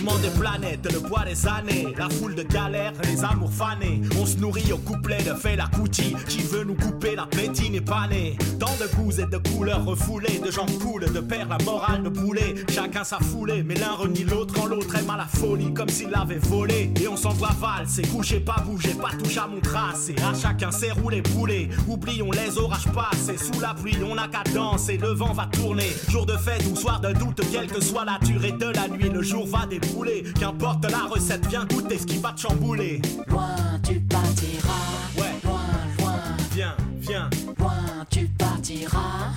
Mouvement 0.00 0.18
des 0.18 0.30
planètes, 0.30 0.92
le 0.92 1.00
poids 1.00 1.24
des 1.24 1.46
années, 1.46 1.94
la 1.96 2.08
foule 2.08 2.34
de 2.34 2.42
galères, 2.42 2.92
les 3.04 3.24
amours 3.24 3.52
fanés. 3.52 4.00
On 4.20 4.26
se 4.26 4.36
nourrit 4.38 4.72
au 4.72 4.78
couplet 4.78 5.22
de 5.22 5.34
Fela 5.34 5.68
Kuti, 5.74 6.14
qui 6.28 6.42
veut 6.42 6.64
nous 6.64 6.74
couper 6.74 7.16
l'appétit 7.16 7.70
n'est 7.70 7.80
pas 7.80 8.06
né. 8.08 8.36
Tant 8.58 8.72
de 8.80 8.94
goûts 8.96 9.20
et 9.20 9.26
de 9.26 9.36
couleurs 9.50 9.84
refoulées, 9.84 10.40
de 10.44 10.50
gens 10.50 10.66
coulent, 10.80 11.10
de 11.12 11.20
père 11.20 11.48
la 11.48 11.58
morale 11.64 12.02
de 12.02 12.08
boulet. 12.08 12.54
Chacun 12.70 13.04
sa 13.04 13.18
foulée, 13.18 13.62
mais 13.62 13.74
l'un 13.74 13.92
renie 13.92 14.24
l'autre 14.24 14.60
en 14.60 14.66
l'autre 14.66 14.94
aime 14.96 15.10
à 15.10 15.16
la 15.16 15.26
folie, 15.26 15.72
comme 15.74 15.88
s'il 15.88 16.10
l'avait 16.10 16.38
volé. 16.38 16.92
Et 17.00 17.08
on 17.08 17.16
s'envoie 17.16 17.50
valser, 17.60 18.02
coucher, 18.02 18.40
pas 18.40 18.62
bouger, 18.64 18.94
pas 18.94 19.10
touche 19.22 19.36
à 19.36 19.46
mon 19.46 19.60
tracé. 19.60 20.14
À 20.22 20.34
chacun 20.34 20.70
ses 20.70 20.92
roulés 20.92 21.22
poulets, 21.22 21.68
oublions 21.88 22.30
les 22.30 22.58
orages 22.58 22.88
passés. 22.92 23.36
Sous 23.36 23.60
la 23.60 23.74
pluie, 23.74 23.96
on 24.04 24.14
n'a 24.14 24.28
qu'à 24.28 24.44
danser, 24.52 24.96
le 24.96 25.12
vent 25.12 25.32
va 25.32 25.46
tourner. 25.46 25.90
Jour 26.08 26.26
de 26.26 26.36
fête 26.36 26.64
ou 26.70 26.76
soir 26.76 27.00
de 27.00 27.12
doute, 27.12 27.40
quelle 27.52 27.66
que 27.66 27.82
soit 27.82 28.04
la 28.04 28.18
durée 28.26 28.52
de 28.52 28.66
la 28.66 28.88
nuit, 28.88 29.10
le 29.10 29.22
jour 29.22 29.46
va 29.46 29.66
débouler. 29.66 29.89
Qu'importe 30.38 30.90
la 30.90 31.04
recette, 31.04 31.46
viens 31.48 31.64
goûter 31.64 31.98
ce 31.98 32.06
qui 32.06 32.18
va 32.18 32.32
te 32.32 32.40
chambouler. 32.40 33.00
Loin 33.28 33.54
tu 33.86 34.00
partiras. 34.00 34.70
Ouais. 35.16 35.32
Loin, 35.44 35.60
loin. 35.98 36.12
Viens, 36.54 36.76
viens. 37.00 37.30
Loin 37.58 38.06
tu 38.10 38.26
partiras. 38.38 39.32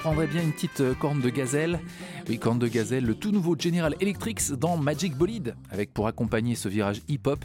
Reprendrez 0.00 0.28
bien 0.28 0.42
une 0.42 0.54
petite 0.54 0.80
euh, 0.80 0.94
corne 0.94 1.20
de 1.20 1.28
gazelle. 1.28 1.78
Oui, 2.26 2.38
corne 2.38 2.58
de 2.58 2.68
gazelle, 2.68 3.04
le 3.04 3.14
tout 3.14 3.32
nouveau 3.32 3.54
General 3.54 3.94
Electric 4.00 4.40
dans 4.52 4.78
Magic 4.78 5.14
Bolide, 5.14 5.54
avec 5.70 5.92
pour 5.92 6.06
accompagner 6.06 6.54
ce 6.54 6.70
virage 6.70 7.02
hip-hop 7.08 7.44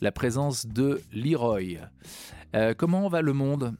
la 0.00 0.10
présence 0.10 0.66
de 0.66 1.00
Leroy. 1.12 1.78
Euh, 2.56 2.74
comment 2.76 3.08
va 3.08 3.22
le 3.22 3.32
monde? 3.32 3.76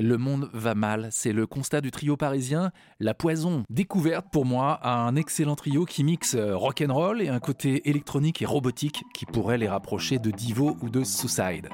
Le 0.00 0.16
monde 0.16 0.48
va 0.52 0.74
mal, 0.74 1.08
c'est 1.10 1.32
le 1.32 1.46
constat 1.46 1.80
du 1.80 1.90
trio 1.90 2.16
parisien 2.16 2.70
La 3.00 3.14
Poison, 3.14 3.64
découverte 3.68 4.26
pour 4.30 4.44
moi 4.44 4.78
à 4.82 4.98
un 4.98 5.16
excellent 5.16 5.56
trio 5.56 5.84
qui 5.84 6.04
mixe 6.04 6.34
euh, 6.34 6.56
rock'n'roll 6.56 7.20
et 7.20 7.28
un 7.28 7.40
côté 7.40 7.88
électronique 7.88 8.42
et 8.42 8.46
robotique 8.46 9.02
qui 9.14 9.26
pourrait 9.26 9.58
les 9.58 9.68
rapprocher 9.68 10.18
de 10.18 10.30
Divo 10.30 10.76
ou 10.82 10.88
de 10.88 11.02
Suicide. 11.02 11.68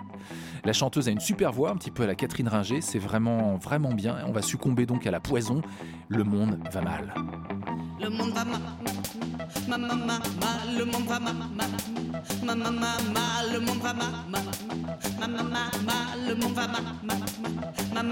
La 0.65 0.73
chanteuse 0.73 1.09
a 1.09 1.11
une 1.11 1.21
super 1.21 1.53
voix, 1.53 1.71
un 1.71 1.77
petit 1.77 1.91
peu 1.91 2.05
à 2.05 2.07
la 2.07 2.15
Catherine 2.15 2.49
Ringer, 2.49 2.81
c'est 2.81 2.99
vraiment 2.99 3.57
vraiment 3.57 3.93
bien. 3.93 4.17
On 4.27 4.33
va 4.33 4.43
succomber 4.43 4.87
donc 4.87 5.07
à 5.07 5.11
la 5.11 5.21
poison. 5.21 5.61
Le 6.09 6.25
monde 6.25 6.59
va 6.73 6.81
mal. 6.81 7.15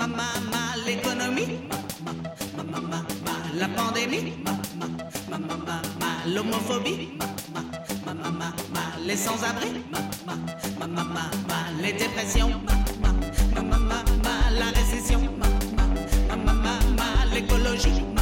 Ma 0.02 0.08
ma 0.08 0.28
ma, 0.50 0.74
l'économie, 0.84 1.60
ma 1.68 2.12
ma 2.56 2.64
ma 2.64 2.80
ma 2.80 3.00
ma, 3.24 3.34
la 3.54 3.68
pandémie, 3.68 4.32
ma 4.44 4.50
ma 4.78 4.86
ma 5.30 5.38
ma 5.38 5.56
ma 5.66 5.80
ma, 6.00 6.08
l'homophobie, 6.26 7.08
ma 7.18 7.26
ma 7.54 7.62
ma 8.04 8.12
ma 8.14 8.30
ma 8.30 8.54
ma, 8.74 8.82
les 9.06 9.16
sans-abri, 9.16 9.70
ma 9.92 10.00
ma 10.26 10.34
ma 10.78 10.86
ma 10.86 11.04
ma 11.04 11.30
ma, 11.48 11.58
les 11.80 11.92
dépressions, 11.92 12.50
ma 13.00 13.12
ma 13.54 13.62
ma 13.62 13.78
ma 13.78 14.02
ma, 14.24 14.34
la 14.58 14.70
récession, 14.74 15.20
ma 15.38 15.46
ma 16.28 16.36
ma 16.46 16.52
ma 16.52 16.74
ma, 16.98 17.08
l'écologie, 17.32 18.02
ma 18.14 18.21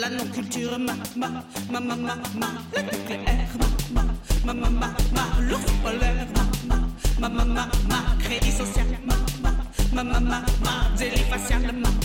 la 0.00 0.08
non-culture, 0.08 0.78
ma, 0.78 0.94
ma, 1.14 1.28
ma, 1.68 1.78
ma, 1.80 1.94
ma, 1.94 2.16
ma, 2.38 2.48
le 2.72 2.82
nucléaire, 2.82 3.48
ma, 3.92 4.02
ma, 4.02 4.04
ma, 4.44 4.52
ma, 4.54 4.68
ma, 4.70 4.94
ma, 5.12 5.40
l'ours 5.40 5.70
polaire, 5.82 6.26
ma, 6.34 6.48
ma, 6.68 6.88
ma, 7.18 7.28
ma, 7.28 7.44
ma, 7.44 7.68
ma, 7.90 8.16
crédit 8.18 8.50
social, 8.50 8.86
ma, 9.04 9.14
ma, 9.42 9.52
ma, 9.92 10.02
ma, 10.02 10.20
ma, 10.20 10.44
ma, 10.64 10.90
délit 10.96 11.26
facial, 11.28 11.60
ma, 11.64 11.72
ma, 11.72 11.90
ma, 11.90 11.99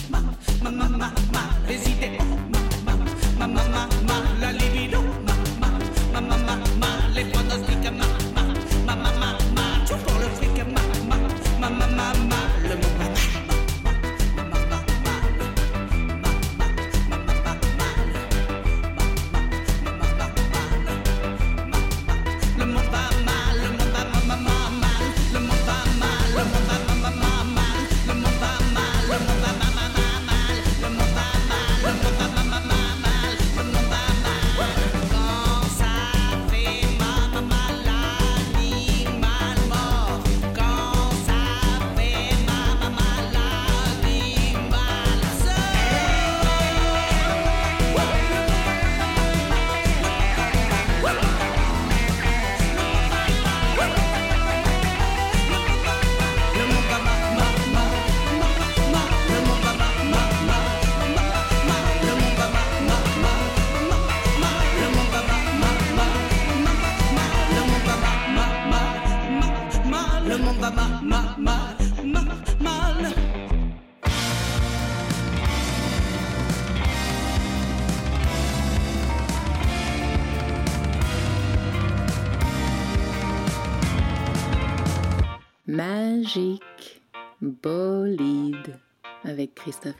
Christophe 89.66 90.00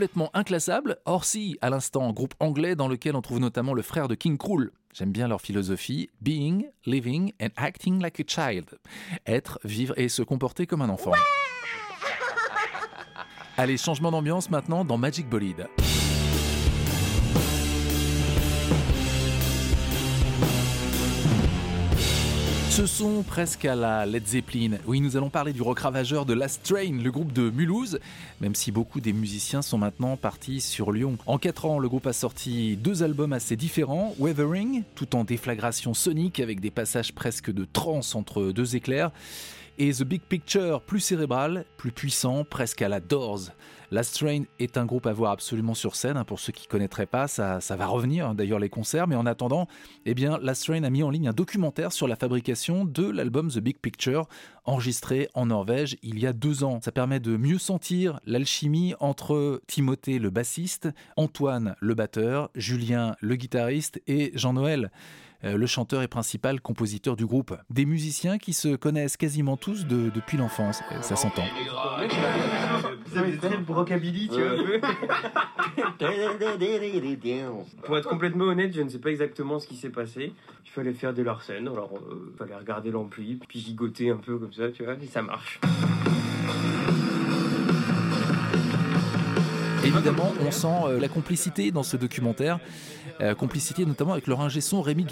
Complètement 0.00 0.30
inclassable, 0.32 0.96
Orsi, 1.04 1.58
à 1.60 1.68
l'instant, 1.68 2.10
groupe 2.14 2.32
anglais 2.40 2.74
dans 2.74 2.88
lequel 2.88 3.16
on 3.16 3.20
trouve 3.20 3.38
notamment 3.38 3.74
le 3.74 3.82
frère 3.82 4.08
de 4.08 4.14
King 4.14 4.38
Krul. 4.38 4.72
J'aime 4.94 5.12
bien 5.12 5.28
leur 5.28 5.42
philosophie 5.42 6.08
Being, 6.22 6.64
living 6.86 7.34
and 7.38 7.48
acting 7.58 8.00
like 8.00 8.18
a 8.18 8.22
child. 8.26 8.78
Être, 9.26 9.58
vivre 9.62 9.92
et 9.98 10.08
se 10.08 10.22
comporter 10.22 10.66
comme 10.66 10.80
un 10.80 10.88
enfant. 10.88 11.12
Allez, 13.58 13.76
changement 13.76 14.10
d'ambiance 14.10 14.48
maintenant 14.48 14.86
dans 14.86 14.96
Magic 14.96 15.28
Bolide. 15.28 15.68
Ce 22.80 22.86
son 22.86 23.22
presque 23.22 23.66
à 23.66 23.74
la 23.74 24.06
Led 24.06 24.26
Zeppelin. 24.26 24.78
Oui, 24.86 25.02
nous 25.02 25.14
allons 25.18 25.28
parler 25.28 25.52
du 25.52 25.60
rock 25.60 25.80
ravageur 25.80 26.24
de 26.24 26.32
Last 26.32 26.62
Train, 26.62 26.92
le 26.92 27.10
groupe 27.10 27.30
de 27.30 27.50
Mulhouse, 27.50 28.00
même 28.40 28.54
si 28.54 28.72
beaucoup 28.72 29.00
des 29.00 29.12
musiciens 29.12 29.60
sont 29.60 29.76
maintenant 29.76 30.16
partis 30.16 30.62
sur 30.62 30.90
Lyon. 30.90 31.18
En 31.26 31.36
4 31.36 31.66
ans, 31.66 31.78
le 31.78 31.90
groupe 31.90 32.06
a 32.06 32.14
sorti 32.14 32.78
deux 32.78 33.02
albums 33.02 33.34
assez 33.34 33.54
différents, 33.54 34.14
Weathering, 34.18 34.84
tout 34.94 35.14
en 35.14 35.24
déflagration 35.24 35.92
sonique 35.92 36.40
avec 36.40 36.60
des 36.60 36.70
passages 36.70 37.12
presque 37.12 37.52
de 37.52 37.66
trance 37.70 38.14
entre 38.14 38.44
deux 38.50 38.76
éclairs, 38.76 39.10
et 39.76 39.92
The 39.92 40.04
Big 40.04 40.22
Picture, 40.22 40.80
plus 40.80 41.00
cérébral, 41.00 41.66
plus 41.76 41.92
puissant, 41.92 42.44
presque 42.44 42.80
à 42.80 42.88
la 42.88 43.00
Doors. 43.00 43.50
Last 43.92 44.20
Train 44.20 44.42
est 44.60 44.76
un 44.76 44.86
groupe 44.86 45.06
à 45.06 45.12
voir 45.12 45.32
absolument 45.32 45.74
sur 45.74 45.96
scène, 45.96 46.16
hein, 46.16 46.24
pour 46.24 46.38
ceux 46.38 46.52
qui 46.52 46.68
connaîtraient 46.68 47.06
pas, 47.06 47.26
ça, 47.26 47.60
ça 47.60 47.74
va 47.74 47.86
revenir 47.86 48.28
hein, 48.28 48.34
d'ailleurs 48.34 48.60
les 48.60 48.68
concerts, 48.68 49.08
mais 49.08 49.16
en 49.16 49.26
attendant, 49.26 49.66
eh 50.06 50.14
bien, 50.14 50.38
Last 50.38 50.64
Train 50.64 50.84
a 50.84 50.90
mis 50.90 51.02
en 51.02 51.10
ligne 51.10 51.26
un 51.26 51.32
documentaire 51.32 51.92
sur 51.92 52.06
la 52.06 52.14
fabrication 52.14 52.84
de 52.84 53.10
l'album 53.10 53.50
The 53.50 53.58
Big 53.58 53.78
Picture, 53.78 54.28
enregistré 54.64 55.28
en 55.34 55.46
Norvège 55.46 55.96
il 56.02 56.20
y 56.20 56.26
a 56.28 56.32
deux 56.32 56.62
ans. 56.62 56.78
Ça 56.80 56.92
permet 56.92 57.18
de 57.18 57.36
mieux 57.36 57.58
sentir 57.58 58.20
l'alchimie 58.26 58.94
entre 59.00 59.60
Timothée 59.66 60.20
le 60.20 60.30
bassiste, 60.30 60.88
Antoine 61.16 61.74
le 61.80 61.94
batteur, 61.94 62.50
Julien 62.54 63.16
le 63.20 63.34
guitariste 63.34 64.00
et 64.06 64.30
Jean-Noël 64.34 64.92
le 65.42 65.66
chanteur 65.66 66.02
et 66.02 66.08
principal 66.08 66.60
compositeur 66.60 67.16
du 67.16 67.24
groupe. 67.26 67.54
Des 67.70 67.86
musiciens 67.86 68.38
qui 68.38 68.52
se 68.52 68.76
connaissent 68.76 69.16
quasiment 69.16 69.56
tous 69.56 69.86
de- 69.86 70.10
depuis 70.14 70.36
l'enfance, 70.36 70.80
Euh, 70.92 71.00
ça 71.02 71.16
s'entend. 71.16 71.44
Rockabilly, 73.68 74.28
tu 74.28 74.40
vois. 74.42 74.80
Pour 77.84 77.98
être 77.98 78.08
complètement 78.08 78.44
honnête, 78.46 78.74
je 78.74 78.82
ne 78.82 78.88
sais 78.88 78.98
pas 78.98 79.10
exactement 79.10 79.58
ce 79.58 79.66
qui 79.66 79.76
s'est 79.76 79.90
passé. 79.90 80.32
Il 80.64 80.70
fallait 80.70 80.92
faire 80.92 81.12
de 81.14 81.22
Larsen, 81.22 81.66
alors 81.68 81.90
euh, 81.94 82.30
il 82.32 82.38
fallait 82.38 82.56
regarder 82.56 82.90
l'ampli, 82.90 83.38
puis 83.48 83.60
gigoter 83.60 84.10
un 84.10 84.16
peu 84.16 84.38
comme 84.38 84.52
ça, 84.52 84.70
tu 84.70 84.84
vois, 84.84 84.94
et 84.94 85.06
ça 85.06 85.22
marche. 85.22 85.60
Évidemment, 89.84 90.32
on 90.46 90.50
sent 90.50 90.68
euh, 90.84 91.00
la 91.00 91.08
complicité 91.08 91.70
dans 91.70 91.82
ce 91.82 91.96
documentaire, 91.96 92.60
euh, 93.20 93.34
complicité 93.34 93.84
notamment 93.84 94.12
avec 94.12 94.26
leur 94.26 94.40
ingé 94.40 94.60
son 94.60 94.82
Rémi. 94.82 95.06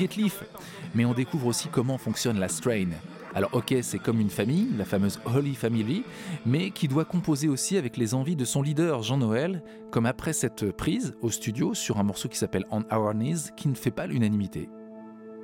Mais 0.95 1.05
on 1.05 1.15
découvre 1.15 1.47
aussi 1.47 1.69
comment 1.69 1.99
fonctionne 1.99 2.39
la 2.39 2.49
Strain. 2.49 2.89
Alors 3.35 3.51
ok, 3.53 3.75
c'est 3.83 3.99
comme 3.99 4.21
une 4.21 4.31
famille, 4.31 4.69
la 4.77 4.85
fameuse 4.85 5.21
Holy 5.27 5.55
Family, 5.55 6.03
mais 6.47 6.71
qui 6.71 6.89
doit 6.89 7.05
composer 7.05 7.49
aussi 7.49 7.77
avec 7.77 7.97
les 7.97 8.15
envies 8.15 8.37
de 8.37 8.45
son 8.45 8.63
leader 8.63 9.03
Jean-Noël, 9.03 9.63
comme 9.91 10.07
après 10.07 10.33
cette 10.33 10.73
prise 10.73 11.15
au 11.21 11.31
studio 11.31 11.75
sur 11.75 11.99
un 11.99 12.03
morceau 12.03 12.29
qui 12.29 12.39
s'appelle 12.39 12.65
On 12.71 12.83
Our 12.91 13.13
Knees, 13.13 13.51
qui 13.57 13.69
ne 13.69 13.75
fait 13.75 13.91
pas 13.91 14.07
l'unanimité. 14.07 14.69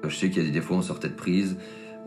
Je 0.03 0.15
sais 0.15 0.31
qu'il 0.31 0.45
y 0.45 0.49
a 0.49 0.51
des 0.51 0.61
fois 0.61 0.77
on 0.79 0.83
sortait 0.83 1.09
de 1.09 1.15
prise 1.15 1.57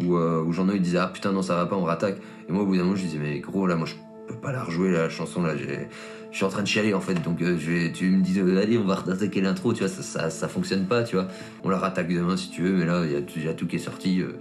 où, 0.03 0.16
euh, 0.16 0.43
où 0.43 0.51
Jean-Noël 0.51 0.82
disait 0.82 0.97
Ah 0.97 1.08
putain, 1.08 1.32
non, 1.32 1.41
ça 1.41 1.55
va 1.55 1.66
pas, 1.68 1.76
on 1.76 1.84
rattaque. 1.84 2.18
Et 2.49 2.51
moi, 2.51 2.64
au 2.64 2.66
bout 2.66 2.76
d'un 2.76 2.84
moment, 2.84 2.95
je 2.95 3.03
disais 3.03 3.20
Mais 3.20 3.39
gros, 3.39 3.68
là, 3.68 3.76
moi, 3.76 3.88
je 3.88 3.95
peux 4.28 4.39
pas 4.39 4.51
la 4.51 4.64
rejouer, 4.64 4.91
la 4.91 5.10
chanson, 5.10 5.41
là, 5.43 5.55
j'ai- 5.55 5.88
je 6.32 6.38
suis 6.38 6.45
en 6.45 6.49
train 6.49 6.61
de 6.61 6.67
chialer 6.67 6.93
en 6.93 7.01
fait. 7.01 7.15
Donc, 7.23 7.41
euh, 7.41 7.57
tu 7.93 8.09
me 8.09 8.21
dis 8.21 8.39
euh, 8.39 8.61
Allez, 8.61 8.78
on 8.78 8.84
va 8.86 8.95
rattaquer 8.95 9.41
l'intro, 9.41 9.73
tu 9.73 9.80
vois, 9.80 9.89
ça, 9.89 10.01
ça, 10.01 10.30
ça 10.30 10.47
fonctionne 10.47 10.86
pas, 10.86 11.03
tu 11.03 11.15
vois. 11.15 11.28
On 11.63 11.69
la 11.69 11.78
rattaque 11.78 12.09
demain 12.13 12.38
si 12.38 12.49
tu 12.49 12.63
veux, 12.63 12.73
mais 12.73 12.86
là, 12.86 13.03
il 13.05 13.11
y 13.11 13.15
a, 13.15 13.53
tout- 13.53 13.67
qui 13.67 13.75
est 13.75 13.80
sorti. 13.80 14.21
euh. 14.21 14.34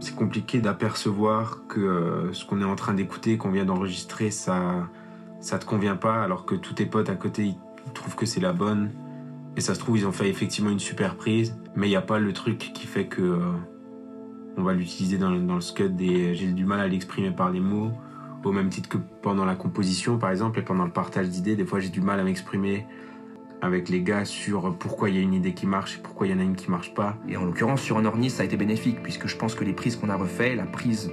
C'est 0.00 0.14
compliqué 0.14 0.60
d'apercevoir 0.60 1.62
que 1.68 1.80
euh, 1.80 2.32
ce 2.32 2.44
qu'on 2.44 2.60
est 2.60 2.64
en 2.64 2.76
train 2.76 2.94
d'écouter, 2.94 3.36
qu'on 3.36 3.50
vient 3.50 3.64
d'enregistrer, 3.64 4.30
ça, 4.30 4.88
ça 5.40 5.58
te 5.58 5.64
convient 5.66 5.96
pas, 5.96 6.22
alors 6.22 6.46
que 6.46 6.54
tous 6.54 6.74
tes 6.74 6.86
potes 6.86 7.10
à 7.10 7.16
côté, 7.16 7.46
ils 7.46 7.92
trouvent 7.94 8.14
que 8.14 8.26
c'est 8.26 8.40
la 8.40 8.52
bonne. 8.52 8.90
Et 9.56 9.60
ça 9.60 9.74
se 9.74 9.80
trouve, 9.80 9.98
ils 9.98 10.06
ont 10.06 10.12
fait 10.12 10.28
effectivement 10.28 10.70
une 10.70 10.78
super 10.78 11.16
prise, 11.16 11.56
mais 11.74 11.88
il 11.88 11.90
n'y 11.90 11.96
a 11.96 12.00
pas 12.00 12.20
le 12.20 12.32
truc 12.32 12.58
qui 12.72 12.86
fait 12.86 13.06
que 13.06 13.40
on 14.56 14.62
va 14.62 14.72
l'utiliser 14.72 15.18
dans, 15.18 15.30
dans 15.30 15.54
le 15.56 15.60
scud 15.60 16.00
et 16.00 16.34
j'ai 16.34 16.46
du 16.46 16.64
mal 16.64 16.80
à 16.80 16.88
l'exprimer 16.88 17.30
par 17.30 17.50
les 17.50 17.60
mots. 17.60 17.92
Au 18.44 18.52
même 18.52 18.68
titre 18.68 18.88
que 18.88 18.98
pendant 19.22 19.44
la 19.44 19.54
composition, 19.54 20.18
par 20.18 20.30
exemple, 20.30 20.58
et 20.60 20.62
pendant 20.62 20.84
le 20.84 20.90
partage 20.90 21.28
d'idées, 21.28 21.56
des 21.56 21.64
fois 21.64 21.80
j'ai 21.80 21.88
du 21.88 22.00
mal 22.00 22.20
à 22.20 22.24
m'exprimer 22.24 22.86
avec 23.60 23.88
les 23.88 24.02
gars 24.02 24.24
sur 24.24 24.76
pourquoi 24.78 25.10
il 25.10 25.16
y 25.16 25.18
a 25.18 25.22
une 25.22 25.34
idée 25.34 25.52
qui 25.52 25.66
marche 25.66 25.96
et 25.96 26.00
pourquoi 26.00 26.26
il 26.26 26.30
y 26.30 26.34
en 26.34 26.38
a 26.38 26.44
une 26.44 26.54
qui 26.54 26.70
marche 26.70 26.94
pas. 26.94 27.16
Et 27.28 27.36
en 27.36 27.44
l'occurrence, 27.44 27.82
sur 27.82 27.96
Honornis, 27.96 28.30
ça 28.30 28.42
a 28.42 28.46
été 28.46 28.56
bénéfique, 28.56 29.02
puisque 29.02 29.26
je 29.26 29.36
pense 29.36 29.54
que 29.54 29.64
les 29.64 29.72
prises 29.72 29.96
qu'on 29.96 30.08
a 30.08 30.16
refait, 30.16 30.54
la 30.54 30.66
prise 30.66 31.10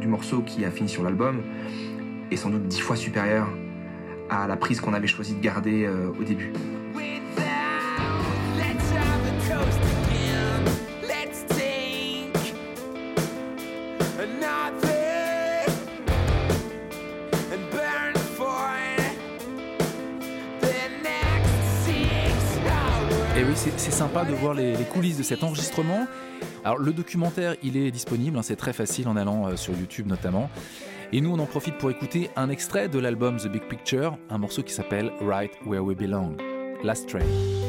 du 0.00 0.08
morceau 0.08 0.42
qui 0.42 0.64
a 0.64 0.70
fini 0.70 0.88
sur 0.88 1.04
l'album, 1.04 1.42
est 2.30 2.36
sans 2.36 2.50
doute 2.50 2.66
dix 2.66 2.80
fois 2.80 2.96
supérieure 2.96 3.48
à 4.28 4.46
la 4.46 4.56
prise 4.56 4.80
qu'on 4.80 4.94
avait 4.94 5.06
choisi 5.06 5.34
de 5.34 5.40
garder 5.40 5.84
euh, 5.84 6.10
au 6.18 6.24
début. 6.24 6.52
Et 23.42 23.44
oui, 23.44 23.54
c'est 23.56 23.90
sympa 23.90 24.24
de 24.24 24.32
voir 24.34 24.54
les, 24.54 24.76
les 24.76 24.84
coulisses 24.84 25.18
de 25.18 25.24
cet 25.24 25.42
enregistrement. 25.42 26.06
Alors 26.64 26.78
le 26.78 26.92
documentaire, 26.92 27.56
il 27.64 27.76
est 27.76 27.90
disponible, 27.90 28.38
hein, 28.38 28.42
c'est 28.42 28.54
très 28.54 28.72
facile 28.72 29.08
en 29.08 29.16
allant 29.16 29.48
euh, 29.48 29.56
sur 29.56 29.74
YouTube 29.76 30.06
notamment. 30.06 30.48
Et 31.12 31.20
nous, 31.20 31.32
on 31.32 31.40
en 31.40 31.46
profite 31.46 31.76
pour 31.76 31.90
écouter 31.90 32.30
un 32.36 32.50
extrait 32.50 32.88
de 32.88 33.00
l'album 33.00 33.38
The 33.38 33.48
Big 33.48 33.62
Picture, 33.62 34.16
un 34.30 34.38
morceau 34.38 34.62
qui 34.62 34.72
s'appelle 34.72 35.10
Right 35.20 35.50
Where 35.66 35.82
We 35.82 35.96
Belong, 35.96 36.36
Last 36.84 37.08
Train. 37.08 37.61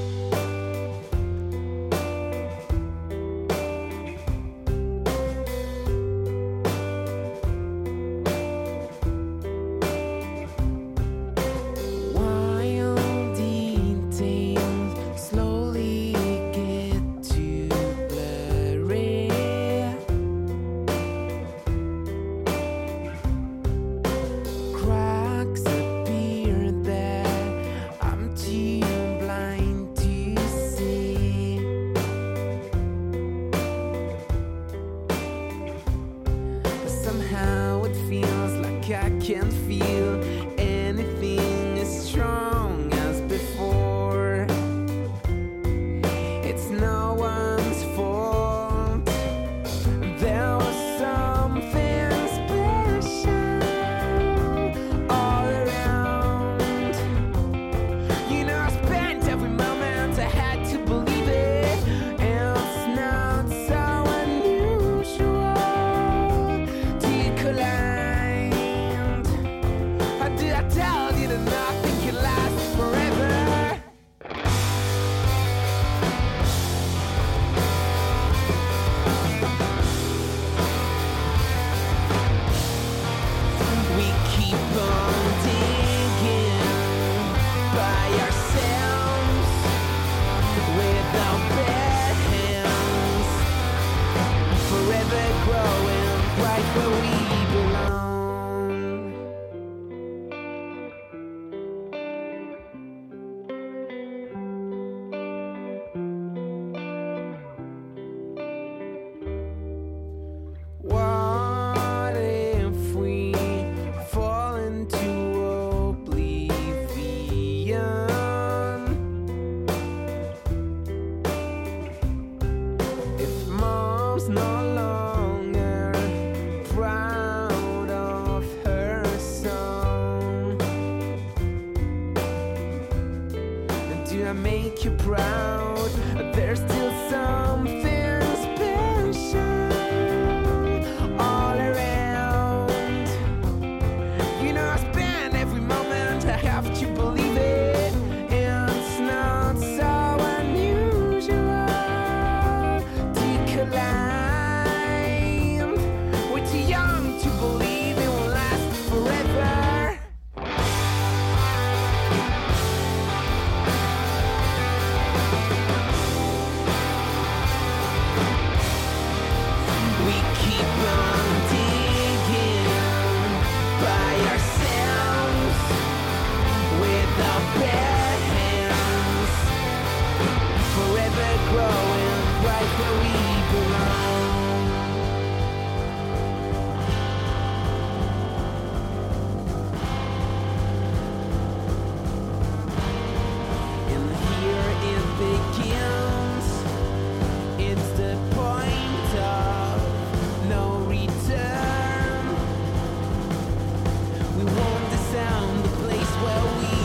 Where 206.24 206.46
we 206.58 206.83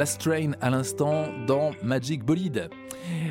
Blast 0.00 0.22
Train 0.22 0.52
à 0.62 0.70
l'instant 0.70 1.26
dans 1.46 1.72
Magic 1.82 2.24
Bolide. 2.24 2.70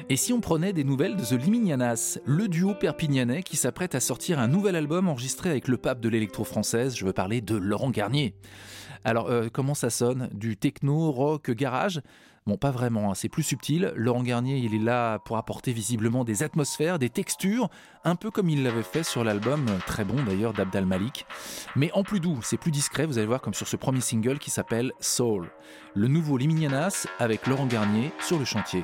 Et 0.07 0.15
si 0.15 0.33
on 0.33 0.39
prenait 0.39 0.71
des 0.71 0.83
nouvelles 0.83 1.15
de 1.15 1.23
The 1.23 1.31
Liminianas, 1.31 2.19
le 2.25 2.47
duo 2.47 2.75
perpignanais 2.75 3.41
qui 3.41 3.57
s'apprête 3.57 3.95
à 3.95 3.99
sortir 3.99 4.37
un 4.37 4.47
nouvel 4.47 4.75
album 4.75 5.07
enregistré 5.07 5.49
avec 5.49 5.67
le 5.67 5.77
pape 5.77 5.99
de 5.99 6.09
l'électro 6.09 6.43
française, 6.43 6.95
je 6.95 7.05
veux 7.05 7.11
parler 7.11 7.41
de 7.41 7.55
Laurent 7.55 7.89
Garnier. 7.89 8.35
Alors, 9.03 9.31
euh, 9.31 9.47
comment 9.51 9.73
ça 9.73 9.89
sonne? 9.89 10.29
Du 10.31 10.57
techno, 10.57 11.11
rock, 11.11 11.49
garage? 11.49 12.01
Bon, 12.49 12.57
pas 12.57 12.71
vraiment, 12.71 13.11
hein, 13.11 13.13
c'est 13.13 13.29
plus 13.29 13.43
subtil. 13.43 13.93
Laurent 13.95 14.23
Garnier, 14.23 14.57
il 14.57 14.73
est 14.73 14.83
là 14.83 15.19
pour 15.19 15.37
apporter 15.37 15.71
visiblement 15.71 16.23
des 16.23 16.41
atmosphères, 16.41 16.97
des 16.97 17.11
textures, 17.11 17.69
un 18.03 18.15
peu 18.15 18.31
comme 18.31 18.49
il 18.49 18.63
l'avait 18.63 18.81
fait 18.81 19.03
sur 19.03 19.23
l'album, 19.23 19.67
euh, 19.69 19.77
très 19.85 20.03
bon 20.03 20.15
d'ailleurs, 20.23 20.53
d'Abdal 20.53 20.87
Malik. 20.87 21.27
Mais 21.75 21.91
en 21.91 22.01
plus 22.01 22.19
doux, 22.19 22.39
c'est 22.41 22.57
plus 22.57 22.71
discret, 22.71 23.05
vous 23.05 23.19
allez 23.19 23.27
voir, 23.27 23.41
comme 23.41 23.53
sur 23.53 23.67
ce 23.67 23.75
premier 23.75 24.01
single 24.01 24.39
qui 24.39 24.49
s'appelle 24.49 24.93
Soul. 24.99 25.51
Le 25.93 26.07
nouveau 26.07 26.37
Liminianas 26.37 27.05
avec 27.19 27.45
Laurent 27.45 27.67
Garnier 27.67 28.11
sur 28.19 28.39
le 28.39 28.45
chantier. 28.45 28.83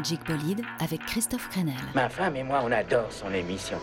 Magic 0.00 0.26
Bolide 0.26 0.62
avec 0.78 1.04
Christophe 1.04 1.50
Crenel. 1.50 1.74
Ma 1.94 2.08
femme 2.08 2.34
et 2.34 2.42
moi, 2.42 2.62
on 2.64 2.72
adore 2.72 3.12
son 3.12 3.30
émission. 3.34 3.76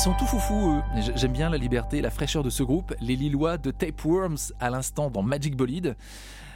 Sont 0.00 0.14
tout 0.14 0.24
foufou, 0.24 0.78
eux. 0.78 1.02
J'aime 1.14 1.32
bien 1.32 1.50
la 1.50 1.58
liberté 1.58 1.98
et 1.98 2.00
la 2.00 2.08
fraîcheur 2.08 2.42
de 2.42 2.48
ce 2.48 2.62
groupe, 2.62 2.94
les 3.02 3.16
Lillois 3.16 3.58
de 3.58 3.70
Tapeworms, 3.70 4.38
à 4.58 4.70
l'instant 4.70 5.10
dans 5.10 5.20
Magic 5.20 5.54
Bolide, 5.54 5.94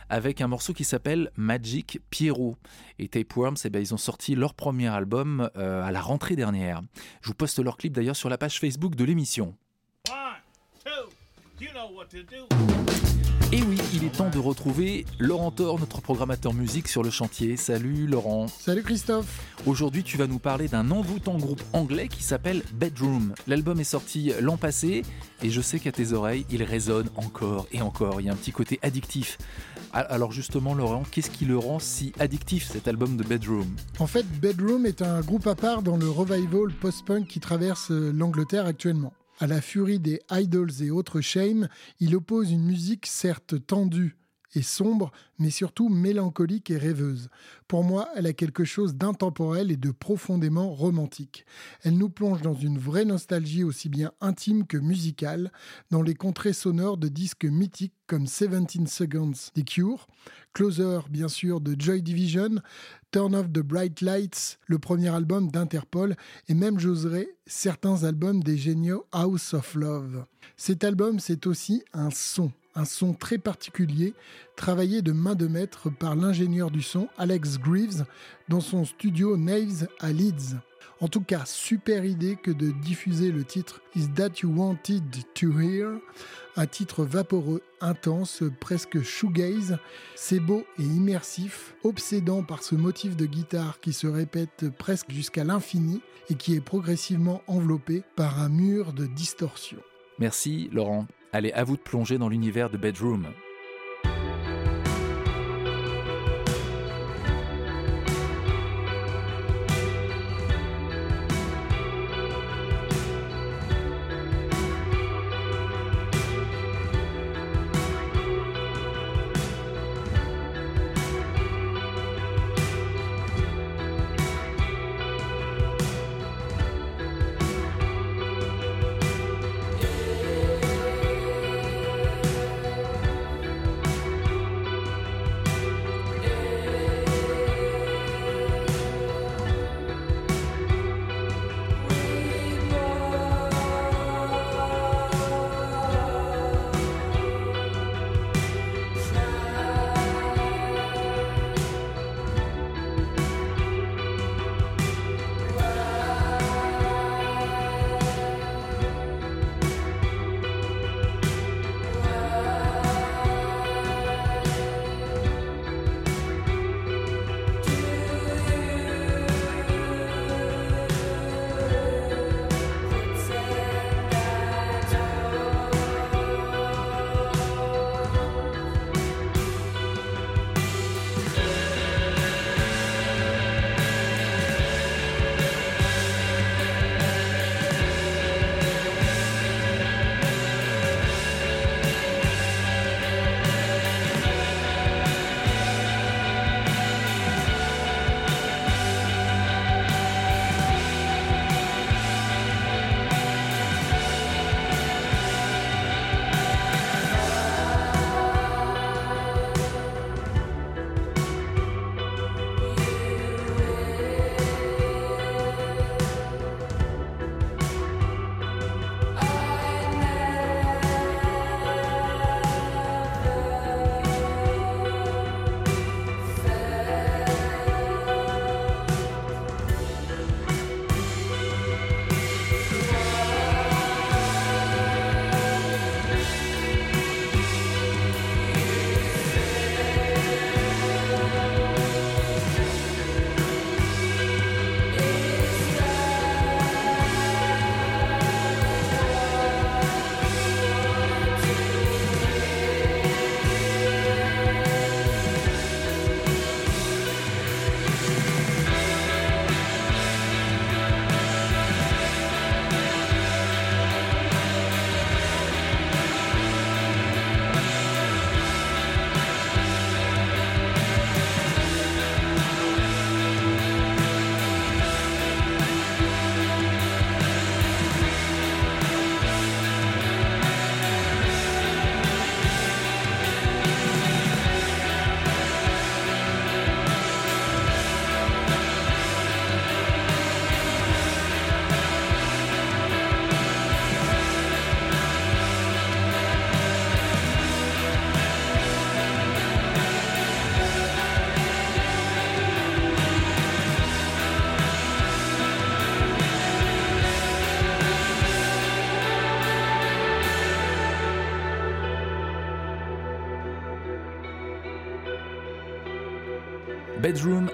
avec 0.08 0.40
un 0.40 0.46
morceau 0.48 0.72
qui 0.72 0.82
s'appelle 0.82 1.30
Magic 1.36 2.00
Pierrot. 2.08 2.56
Et 2.98 3.06
Tapeworms, 3.06 3.56
eh 3.66 3.68
ben, 3.68 3.82
ils 3.82 3.92
ont 3.92 3.98
sorti 3.98 4.34
leur 4.34 4.54
premier 4.54 4.88
album 4.88 5.50
euh, 5.58 5.84
à 5.84 5.92
la 5.92 6.00
rentrée 6.00 6.36
dernière. 6.36 6.80
Je 7.20 7.28
vous 7.28 7.34
poste 7.34 7.58
leur 7.58 7.76
clip 7.76 7.92
d'ailleurs 7.92 8.16
sur 8.16 8.30
la 8.30 8.38
page 8.38 8.58
Facebook 8.58 8.94
de 8.94 9.04
l'émission. 9.04 9.54
You 11.60 11.68
know 11.72 11.88
what 11.94 12.06
to 12.10 12.22
do. 12.22 13.23
Et 13.54 13.62
oui, 13.62 13.78
il 13.94 14.02
est 14.02 14.10
temps 14.10 14.30
de 14.30 14.38
retrouver 14.40 15.06
Laurent 15.20 15.52
Thor, 15.52 15.78
notre 15.78 16.00
programmateur 16.00 16.52
musique 16.52 16.88
sur 16.88 17.04
le 17.04 17.10
chantier. 17.10 17.56
Salut 17.56 18.08
Laurent. 18.08 18.48
Salut 18.48 18.82
Christophe. 18.82 19.46
Aujourd'hui, 19.64 20.02
tu 20.02 20.16
vas 20.16 20.26
nous 20.26 20.40
parler 20.40 20.66
d'un 20.66 20.90
envoûtant 20.90 21.38
groupe 21.38 21.62
anglais 21.72 22.08
qui 22.08 22.24
s'appelle 22.24 22.64
Bedroom. 22.72 23.32
L'album 23.46 23.78
est 23.78 23.84
sorti 23.84 24.32
l'an 24.40 24.56
passé 24.56 25.02
et 25.40 25.50
je 25.50 25.60
sais 25.60 25.78
qu'à 25.78 25.92
tes 25.92 26.14
oreilles, 26.14 26.44
il 26.50 26.64
résonne 26.64 27.08
encore 27.14 27.68
et 27.70 27.80
encore. 27.80 28.20
Il 28.20 28.26
y 28.26 28.28
a 28.28 28.32
un 28.32 28.36
petit 28.36 28.50
côté 28.50 28.80
addictif. 28.82 29.38
Alors 29.92 30.32
justement, 30.32 30.74
Laurent, 30.74 31.04
qu'est-ce 31.08 31.30
qui 31.30 31.44
le 31.44 31.56
rend 31.56 31.78
si 31.78 32.12
addictif 32.18 32.68
cet 32.68 32.88
album 32.88 33.16
de 33.16 33.22
Bedroom? 33.22 33.68
En 34.00 34.08
fait, 34.08 34.26
Bedroom 34.40 34.84
est 34.84 35.00
un 35.00 35.20
groupe 35.20 35.46
à 35.46 35.54
part 35.54 35.82
dans 35.82 35.96
le 35.96 36.08
revival 36.08 36.72
post-punk 36.80 37.28
qui 37.28 37.38
traverse 37.38 37.92
euh, 37.92 38.10
l'Angleterre 38.12 38.66
actuellement. 38.66 39.12
À 39.40 39.46
la 39.46 39.60
furie 39.60 39.98
des 39.98 40.20
idols 40.30 40.82
et 40.82 40.90
autres 40.90 41.20
shame, 41.20 41.68
il 41.98 42.14
oppose 42.14 42.52
une 42.52 42.64
musique 42.64 43.06
certes 43.06 43.66
tendue 43.66 44.16
sombre, 44.62 45.12
mais 45.38 45.50
surtout 45.50 45.88
mélancolique 45.88 46.70
et 46.70 46.78
rêveuse. 46.78 47.28
Pour 47.68 47.84
moi, 47.84 48.08
elle 48.14 48.26
a 48.26 48.32
quelque 48.32 48.64
chose 48.64 48.94
d'intemporel 48.94 49.70
et 49.70 49.76
de 49.76 49.90
profondément 49.90 50.70
romantique. 50.70 51.44
Elle 51.82 51.98
nous 51.98 52.08
plonge 52.08 52.42
dans 52.42 52.54
une 52.54 52.78
vraie 52.78 53.04
nostalgie 53.04 53.64
aussi 53.64 53.88
bien 53.88 54.12
intime 54.20 54.66
que 54.66 54.76
musicale, 54.76 55.50
dans 55.90 56.02
les 56.02 56.14
contrées 56.14 56.52
sonores 56.52 56.96
de 56.96 57.08
disques 57.08 57.44
mythiques 57.44 57.94
comme 58.06 58.24
17 58.24 58.86
Seconds 58.86 59.32
des 59.54 59.64
Cure, 59.64 60.06
Closer 60.52 61.00
bien 61.10 61.28
sûr 61.28 61.60
de 61.60 61.74
Joy 61.78 62.02
Division, 62.02 62.60
Turn 63.10 63.34
Off 63.34 63.46
the 63.50 63.60
Bright 63.60 64.00
Lights, 64.02 64.58
le 64.66 64.78
premier 64.78 65.08
album 65.08 65.50
d'Interpol, 65.50 66.16
et 66.48 66.54
même 66.54 66.78
j'oserais 66.78 67.28
certains 67.46 68.04
albums 68.04 68.42
des 68.42 68.56
géniaux 68.56 69.06
House 69.12 69.54
of 69.54 69.74
Love. 69.74 70.26
Cet 70.56 70.84
album, 70.84 71.18
c'est 71.18 71.46
aussi 71.46 71.82
un 71.92 72.10
son, 72.10 72.52
un 72.74 72.84
son 72.84 73.14
très 73.14 73.38
particulier, 73.38 74.14
travaillé 74.56 75.02
de 75.02 75.12
main 75.12 75.34
de 75.34 75.46
maître 75.46 75.90
par 75.90 76.16
l'ingénieur 76.16 76.70
du 76.70 76.82
son 76.82 77.08
Alex 77.18 77.58
Greaves 77.58 78.04
dans 78.48 78.60
son 78.60 78.84
studio 78.84 79.36
Naves 79.36 79.88
à 80.00 80.12
Leeds. 80.12 80.56
En 81.00 81.08
tout 81.08 81.20
cas, 81.20 81.42
super 81.44 82.04
idée 82.04 82.36
que 82.36 82.50
de 82.50 82.70
diffuser 82.70 83.32
le 83.32 83.44
titre 83.44 83.82
Is 83.94 84.08
That 84.14 84.40
You 84.42 84.50
Wanted 84.54 85.02
to 85.34 85.60
Hear? 85.60 85.98
Un 86.56 86.66
titre 86.66 87.04
vaporeux, 87.04 87.62
intense, 87.80 88.44
presque 88.60 89.02
shoegaze. 89.02 89.76
C'est 90.14 90.38
beau 90.38 90.64
et 90.78 90.82
immersif, 90.82 91.74
obsédant 91.82 92.42
par 92.42 92.62
ce 92.62 92.76
motif 92.76 93.16
de 93.16 93.26
guitare 93.26 93.80
qui 93.80 93.92
se 93.92 94.06
répète 94.06 94.66
presque 94.78 95.10
jusqu'à 95.10 95.42
l'infini 95.42 96.00
et 96.30 96.36
qui 96.36 96.54
est 96.54 96.60
progressivement 96.60 97.42
enveloppé 97.48 98.04
par 98.14 98.40
un 98.40 98.48
mur 98.48 98.92
de 98.92 99.06
distorsion. 99.06 99.78
Merci 100.18 100.70
Laurent. 100.72 101.06
Allez, 101.34 101.50
à 101.50 101.64
vous 101.64 101.76
de 101.76 101.82
plonger 101.82 102.16
dans 102.16 102.28
l'univers 102.28 102.70
de 102.70 102.76
Bedroom. 102.76 103.26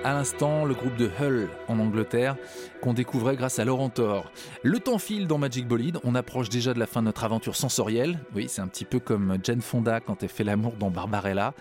À 0.05 0.14
l'instant, 0.14 0.64
le 0.64 0.74
groupe 0.74 0.96
de 0.96 1.11
Hull 1.20 1.48
en 1.68 1.78
Angleterre 1.78 2.36
qu'on 2.80 2.94
découvrait 2.94 3.36
grâce 3.36 3.59
à 3.59 3.64
Laurent 3.64 3.90
Thor. 3.90 4.30
Le 4.62 4.78
temps 4.78 4.98
file 4.98 5.26
dans 5.26 5.38
Magic 5.38 5.66
Bolide, 5.66 5.98
on 6.05 6.14
approche 6.14 6.48
déjà 6.48 6.72
de 6.72 6.78
la 6.78 6.86
fin 6.86 7.01
de 7.01 7.07
notre 7.07 7.24
aventure 7.24 7.57
sensorielle. 7.57 8.18
Oui, 8.34 8.46
c'est 8.48 8.62
un 8.62 8.68
petit 8.68 8.84
peu 8.84 8.98
comme 8.98 9.38
Jane 9.42 9.61
Fonda 9.61 10.01
quand 10.01 10.22
elle 10.22 10.28
fait 10.28 10.44
l'amour 10.44 10.74
dans 10.78 10.90
Barbarella 10.90 11.55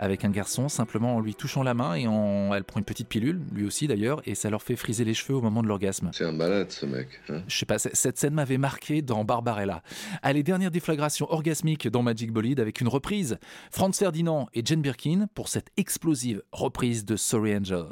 avec 0.00 0.24
un 0.24 0.30
garçon, 0.30 0.68
simplement 0.68 1.14
en 1.14 1.20
lui 1.20 1.34
touchant 1.36 1.62
la 1.62 1.74
main 1.74 1.94
et 1.94 2.08
en... 2.08 2.52
elle 2.54 2.64
prend 2.64 2.80
une 2.80 2.84
petite 2.86 3.06
pilule, 3.06 3.40
lui 3.52 3.64
aussi 3.66 3.86
d'ailleurs, 3.86 4.22
et 4.24 4.34
ça 4.34 4.50
leur 4.50 4.62
fait 4.62 4.74
friser 4.74 5.04
les 5.04 5.14
cheveux 5.14 5.36
au 5.36 5.42
moment 5.42 5.62
de 5.62 5.68
l'orgasme. 5.68 6.10
C'est 6.12 6.24
un 6.24 6.32
malade 6.32 6.70
ce 6.70 6.86
mec. 6.86 7.08
hein. 7.28 7.42
Je 7.46 7.56
sais 7.56 7.66
pas, 7.66 7.78
cette 7.78 8.18
scène 8.18 8.34
m'avait 8.34 8.58
marqué 8.58 9.02
dans 9.02 9.24
Barbarella. 9.24 9.82
Allez, 10.22 10.42
dernière 10.42 10.70
déflagration 10.70 11.30
orgasmique 11.30 11.86
dans 11.86 12.02
Magic 12.02 12.32
Bolide 12.32 12.60
avec 12.60 12.80
une 12.80 12.88
reprise. 12.88 13.38
Franz 13.70 13.98
Ferdinand 13.98 14.48
et 14.54 14.62
Jane 14.64 14.82
Birkin 14.82 15.26
pour 15.34 15.48
cette 15.48 15.68
explosive 15.76 16.42
reprise 16.50 17.04
de 17.04 17.16
Sorry 17.16 17.54
Angel. 17.54 17.84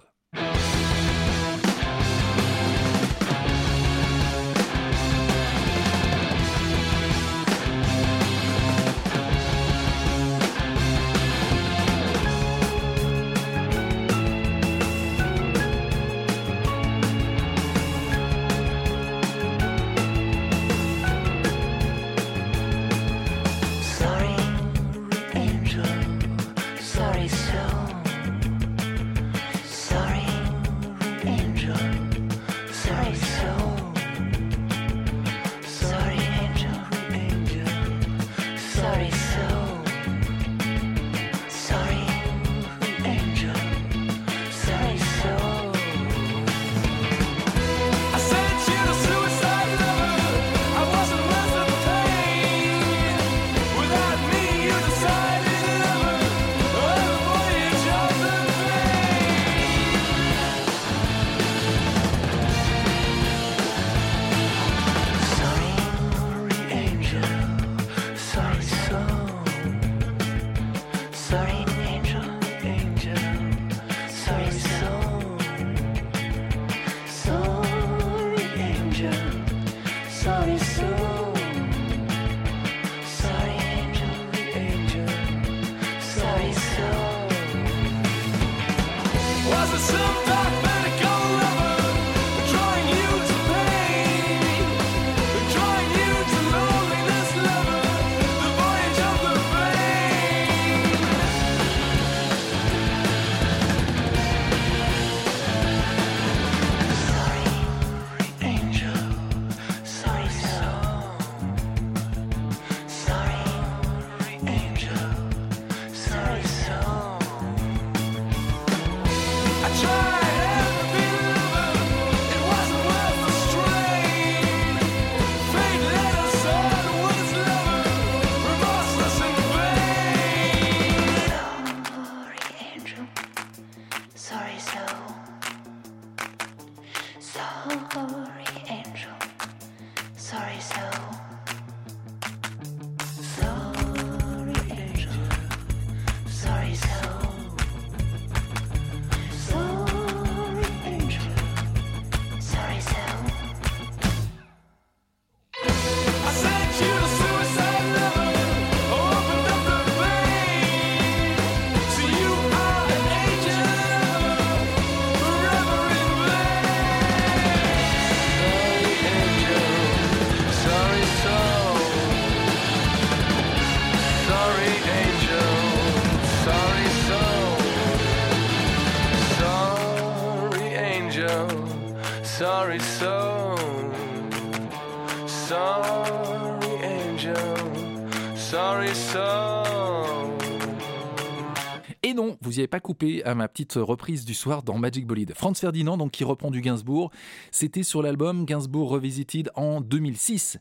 Pas 192.66 192.80
coupé 192.80 193.24
à 193.24 193.34
ma 193.34 193.48
petite 193.48 193.74
reprise 193.74 194.24
du 194.24 194.34
soir 194.34 194.62
dans 194.62 194.78
Magic 194.78 195.06
Bolide. 195.06 195.32
Franz 195.34 195.60
Ferdinand, 195.60 195.96
donc 195.96 196.10
qui 196.10 196.24
reprend 196.24 196.50
du 196.50 196.60
Gainsbourg, 196.60 197.10
c'était 197.50 197.82
sur 197.82 198.02
l'album 198.02 198.44
Gainsbourg 198.44 198.90
Revisited 198.90 199.50
en 199.54 199.80
2006. 199.80 200.58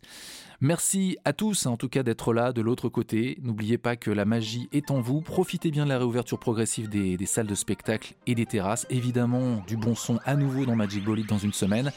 Merci 0.59 1.17
à 1.23 1.33
tous, 1.33 1.67
en 1.67 1.77
tout 1.77 1.87
cas, 1.87 2.01
d'être 2.01 2.33
là 2.33 2.51
de 2.51 2.61
l'autre 2.61 2.89
côté. 2.89 3.37
N'oubliez 3.43 3.77
pas 3.77 3.95
que 3.95 4.09
la 4.09 4.25
magie 4.25 4.69
est 4.71 4.89
en 4.89 5.01
vous. 5.01 5.21
Profitez 5.21 5.69
bien 5.69 5.85
de 5.85 5.89
la 5.89 5.99
réouverture 5.99 6.39
progressive 6.39 6.89
des, 6.89 7.15
des 7.15 7.25
salles 7.27 7.45
de 7.45 7.53
spectacle 7.53 8.15
et 8.25 8.33
des 8.33 8.47
terrasses. 8.47 8.87
Évidemment, 8.89 9.63
du 9.67 9.77
bon 9.77 9.93
son 9.93 10.19
à 10.25 10.35
nouveau 10.35 10.65
dans 10.65 10.75
Magic 10.75 11.03
Bolide 11.03 11.27
dans 11.27 11.37
une 11.37 11.53
semaine. 11.53 11.91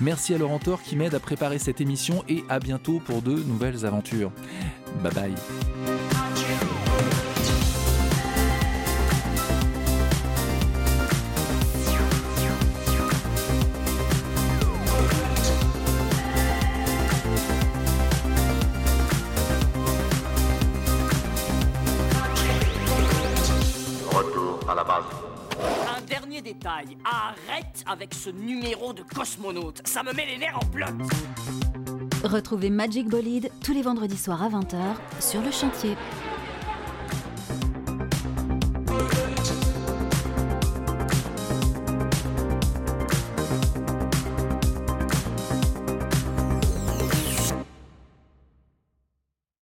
Merci 0.00 0.34
à 0.34 0.38
Laurent 0.38 0.58
Thor 0.58 0.82
qui 0.82 0.96
m'aide 0.96 1.14
à 1.14 1.20
préparer 1.20 1.58
cette 1.58 1.80
émission 1.80 2.24
et 2.28 2.42
à 2.48 2.58
bientôt 2.58 2.98
pour 2.98 3.22
de 3.22 3.32
nouvelles 3.32 3.86
aventures. 3.86 4.32
Bye 5.02 5.14
bye. 5.14 6.39
Arrête 26.66 27.84
avec 27.86 28.14
ce 28.14 28.30
numéro 28.30 28.92
de 28.92 29.02
cosmonaute, 29.02 29.82
ça 29.86 30.02
me 30.02 30.12
met 30.12 30.26
les 30.26 30.38
nerfs 30.38 30.58
en 30.60 30.66
bloc. 30.66 30.90
Retrouvez 32.24 32.70
Magic 32.70 33.08
Bolide 33.08 33.50
tous 33.64 33.72
les 33.72 33.82
vendredis 33.82 34.18
soirs 34.18 34.42
à 34.42 34.48
20h 34.48 34.96
sur 35.20 35.40
le 35.40 35.50
chantier. 35.50 35.96